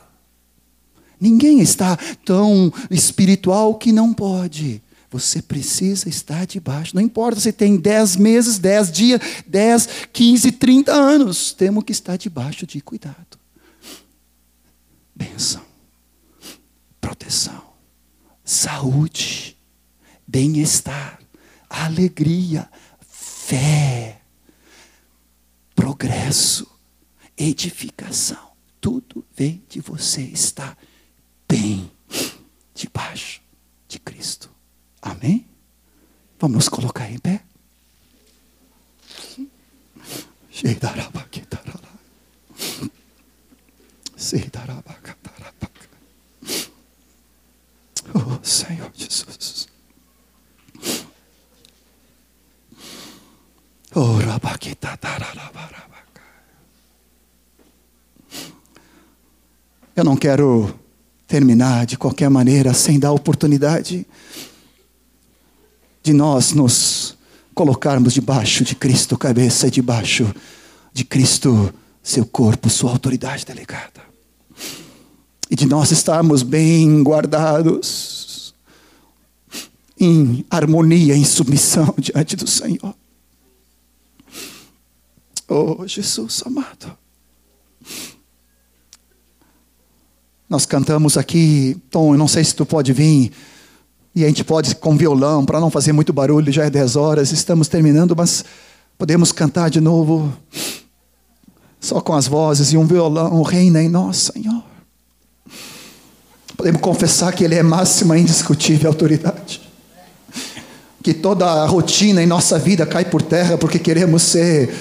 [1.20, 4.82] Ninguém está tão espiritual que não pode.
[5.10, 6.96] Você precisa estar debaixo.
[6.96, 11.54] Não importa se tem 10 meses, 10 dias, 10, 15, 30 anos.
[11.54, 13.40] Temos que estar debaixo de cuidado.
[15.16, 15.64] Bênção,
[17.00, 17.64] proteção,
[18.44, 19.58] saúde,
[20.28, 21.20] bem-estar,
[21.70, 24.22] alegria, fé,
[25.74, 26.68] progresso,
[27.38, 28.52] edificação.
[28.82, 30.78] Tudo vem de você estar
[31.48, 31.90] bem
[32.76, 33.42] debaixo
[33.88, 34.57] de Cristo.
[35.02, 35.46] Amém?
[36.40, 37.42] Vamos colocar em pé.
[48.14, 49.68] Oh, Senhor Jesus.
[53.94, 54.20] Oh,
[59.96, 60.80] Eu não quero
[61.28, 64.06] terminar de qualquer maneira sem dar oportunidade
[66.08, 67.18] de nós nos
[67.54, 70.34] colocarmos debaixo de Cristo, cabeça, e debaixo
[70.94, 74.02] de Cristo, seu corpo, sua autoridade delegada.
[75.50, 78.54] E de nós estarmos bem guardados,
[80.00, 82.96] em harmonia, em submissão diante do Senhor.
[85.50, 86.98] Oh, Jesus amado.
[90.48, 93.34] Nós cantamos aqui, Tom, eu não sei se tu pode vir,
[94.16, 97.32] e a gente pode com violão, para não fazer muito barulho, já é 10 horas,
[97.32, 98.44] estamos terminando, mas
[98.98, 100.34] podemos cantar de novo,
[101.80, 104.64] só com as vozes e um violão, reina em nós, Senhor.
[106.58, 109.62] Podemos confessar que Ele é máxima, indiscutível autoridade.
[111.04, 114.76] Que toda a rotina em nossa vida cai por terra porque queremos ser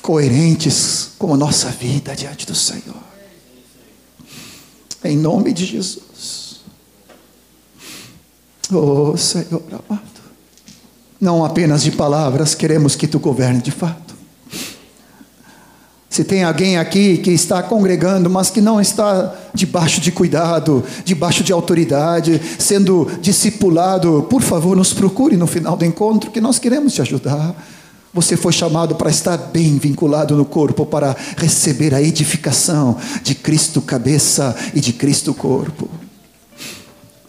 [0.00, 3.02] coerentes com a nossa vida diante do Senhor.
[5.04, 6.07] Em nome de Jesus.
[8.70, 10.02] Oh Senhor amado.
[11.20, 14.08] Não apenas de palavras, queremos que tu governe de fato.
[16.08, 21.44] Se tem alguém aqui que está congregando, mas que não está debaixo de cuidado, debaixo
[21.44, 26.94] de autoridade, sendo discipulado, por favor, nos procure no final do encontro, que nós queremos
[26.94, 27.54] te ajudar.
[28.14, 33.82] Você foi chamado para estar bem vinculado no corpo, para receber a edificação de Cristo
[33.82, 35.88] cabeça e de Cristo corpo.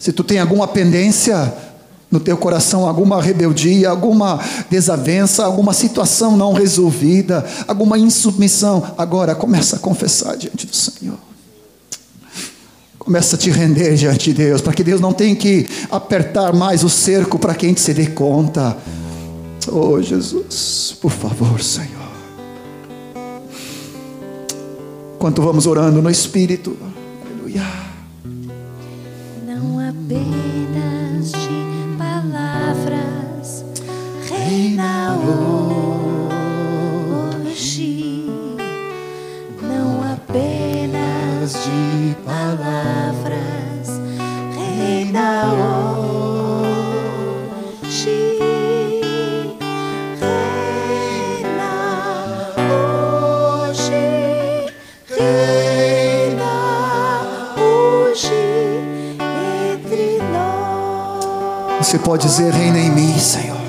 [0.00, 1.52] Se tu tem alguma pendência
[2.10, 4.40] no teu coração, alguma rebeldia, alguma
[4.70, 11.18] desavença, alguma situação não resolvida, alguma insubmissão, agora começa a confessar diante do Senhor.
[12.98, 16.82] Começa a te render diante de Deus, para que Deus não tenha que apertar mais
[16.82, 18.76] o cerco para que a gente se dê conta.
[19.70, 22.10] Oh Jesus, por favor, Senhor.
[25.14, 26.74] Enquanto vamos orando no Espírito,
[27.22, 27.89] aleluia.
[41.52, 43.88] De palavras,
[44.56, 46.38] reina hoje.
[51.40, 51.72] Reina
[53.68, 54.02] hoje,
[55.08, 56.54] reina
[57.58, 58.40] hoje
[59.72, 61.86] entre nós.
[61.86, 63.18] Você pode dizer: Reina em mim.
[63.18, 63.59] Senhor,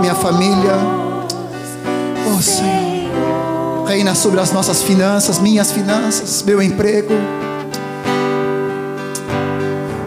[0.00, 0.74] minha família.
[2.26, 3.84] Oh, Senhor.
[3.86, 7.14] Reina sobre as nossas finanças, minhas finanças, meu emprego.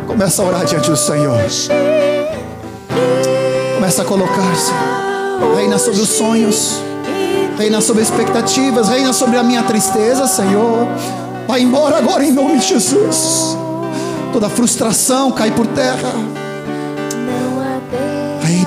[0.07, 1.37] Começa a orar diante do Senhor.
[3.75, 5.55] Começa a colocar, Senhor.
[5.55, 6.81] Reina sobre os sonhos.
[7.57, 8.89] Reina sobre expectativas.
[8.89, 10.87] Reina sobre a minha tristeza, Senhor.
[11.47, 13.57] Vai embora agora em nome de Jesus.
[14.33, 16.11] Toda frustração cai por terra.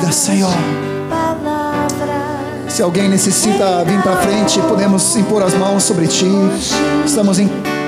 [0.00, 0.52] Reina, Senhor.
[2.68, 6.26] Se alguém necessita vir para frente, podemos impor as mãos sobre ti.
[7.04, 7.38] Estamos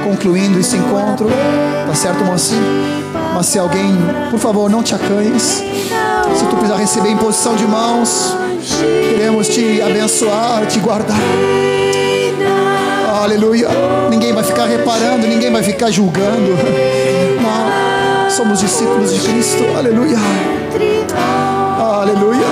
[0.04, 1.28] concluindo esse encontro.
[1.86, 2.62] Tá certo, mocinho?
[3.34, 3.96] Mas se alguém,
[4.30, 5.62] por favor, não te acanhes.
[6.34, 8.36] Se tu precisar receber imposição de mãos,
[9.10, 11.18] queremos te abençoar, te guardar.
[13.22, 13.68] Aleluia.
[14.10, 16.58] Ninguém vai ficar reparando, ninguém vai ficar julgando.
[17.40, 18.30] Não.
[18.30, 19.64] Somos discípulos de Cristo.
[19.76, 20.18] Aleluia.
[22.02, 22.48] Aleluia.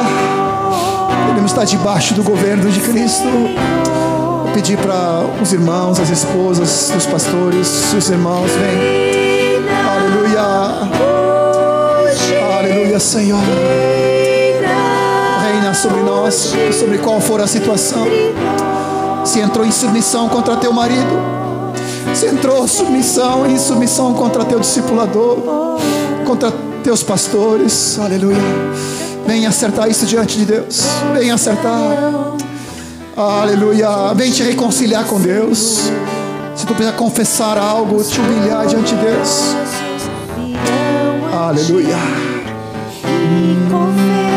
[1.26, 3.24] Queremos estar debaixo do governo de Cristo.
[3.24, 9.66] Vou pedir para os irmãos, as esposas dos pastores, os irmãos, vem.
[9.90, 10.40] Aleluia.
[12.60, 13.40] Aleluia, Senhor.
[15.42, 18.06] Reina sobre nós, sobre qual for a situação.
[19.24, 21.18] Se entrou em submissão contra teu marido,
[22.14, 25.38] se entrou em submissão em submissão contra teu discipulador,
[26.24, 26.52] contra
[26.84, 28.99] teus pastores, aleluia.
[29.26, 30.82] Vem acertar isso diante de Deus,
[31.14, 31.78] vem acertar,
[33.16, 34.12] aleluia.
[34.14, 35.90] Vem te reconciliar com Deus.
[36.56, 39.54] Se tu precisar confessar algo, te humilhar diante de Deus,
[41.32, 41.96] aleluia.
[43.04, 44.29] E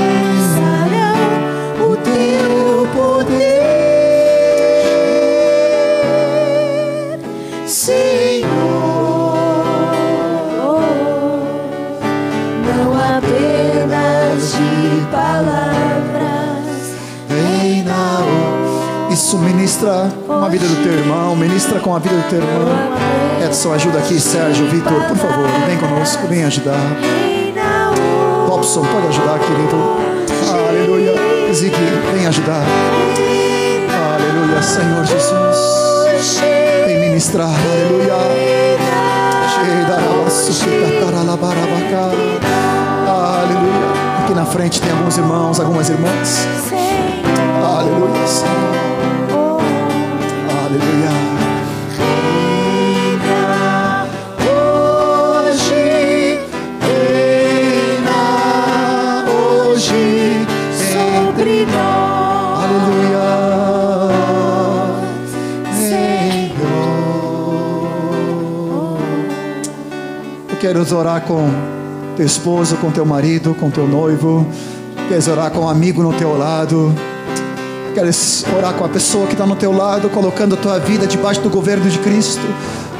[19.33, 22.67] Isso, ministra com a vida do teu irmão, ministra com a vida do teu irmão.
[23.43, 26.77] Edson, ajuda aqui, Sérgio, Vitor, por favor, vem conosco, vem ajudar.
[28.47, 29.75] Robson, pode ajudar, querido.
[30.53, 31.13] Aleluia.
[31.51, 31.73] Ziggy,
[32.13, 32.63] vem ajudar.
[34.13, 36.39] Aleluia, Senhor Jesus.
[36.85, 38.13] Vem ministrar, aleluia.
[43.07, 44.23] Aleluia.
[44.23, 46.47] Aqui na frente tem alguns irmãos, algumas irmãs.
[47.63, 48.82] Aleluia, Senhor.
[70.49, 71.49] Eu quero orar com
[72.15, 74.47] teu esposo, com teu marido, com teu noivo.
[75.07, 76.93] Queres orar com um amigo no teu lado.
[77.93, 81.41] Queres orar com a pessoa que está no teu lado, colocando a tua vida debaixo
[81.41, 82.41] do governo de Cristo,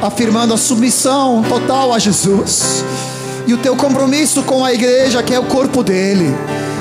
[0.00, 2.84] afirmando a submissão total a Jesus
[3.46, 6.34] e o teu compromisso com a igreja, que é o corpo dele,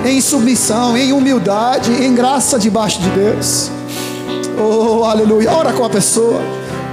[0.05, 3.71] em submissão, em humildade, em graça debaixo de Deus.
[4.57, 5.51] Oh, aleluia.
[5.51, 6.39] Ora com a pessoa,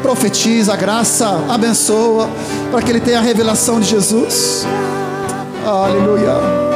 [0.02, 2.28] profetiza, graça, abençoa,
[2.70, 4.66] para que ele tenha a revelação de Jesus.
[5.64, 6.69] Aleluia.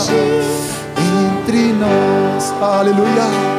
[0.00, 0.56] Aleluia.
[1.42, 2.52] Entre nós.
[2.60, 3.56] Aleluia.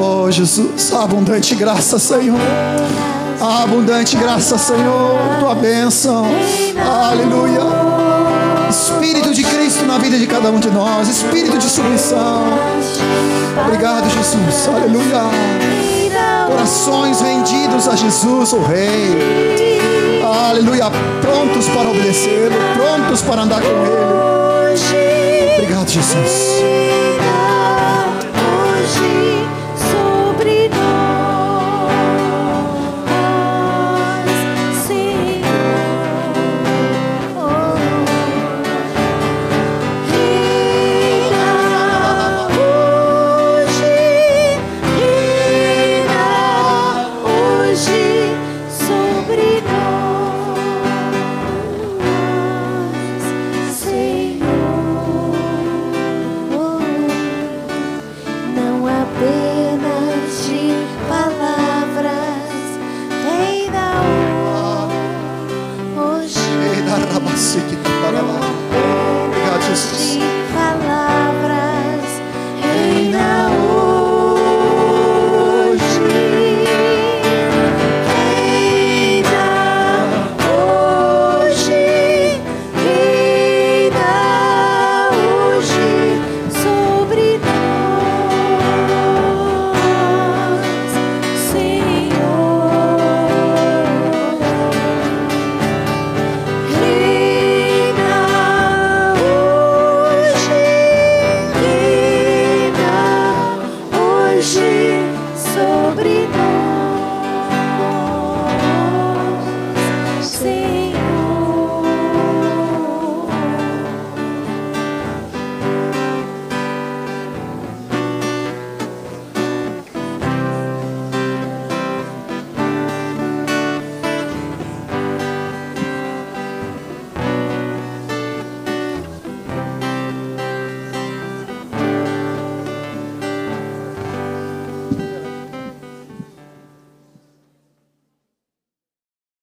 [0.00, 2.38] Oh, Jesus, abundante graça, Senhor.
[3.40, 5.18] Abundante graça, Senhor.
[5.40, 6.26] Tua bênção.
[7.10, 7.60] Aleluia.
[8.68, 11.08] Espírito de Cristo na vida de cada um de nós.
[11.08, 12.42] Espírito de submissão.
[13.64, 14.68] Obrigado, Jesus.
[14.68, 15.22] Aleluia.
[16.46, 19.67] Corações vendidos a Jesus, o Rei.
[21.20, 22.56] Prontos para obedecê-lo.
[22.76, 25.54] Prontos para andar com Ele.
[25.54, 26.62] Obrigado, Jesus.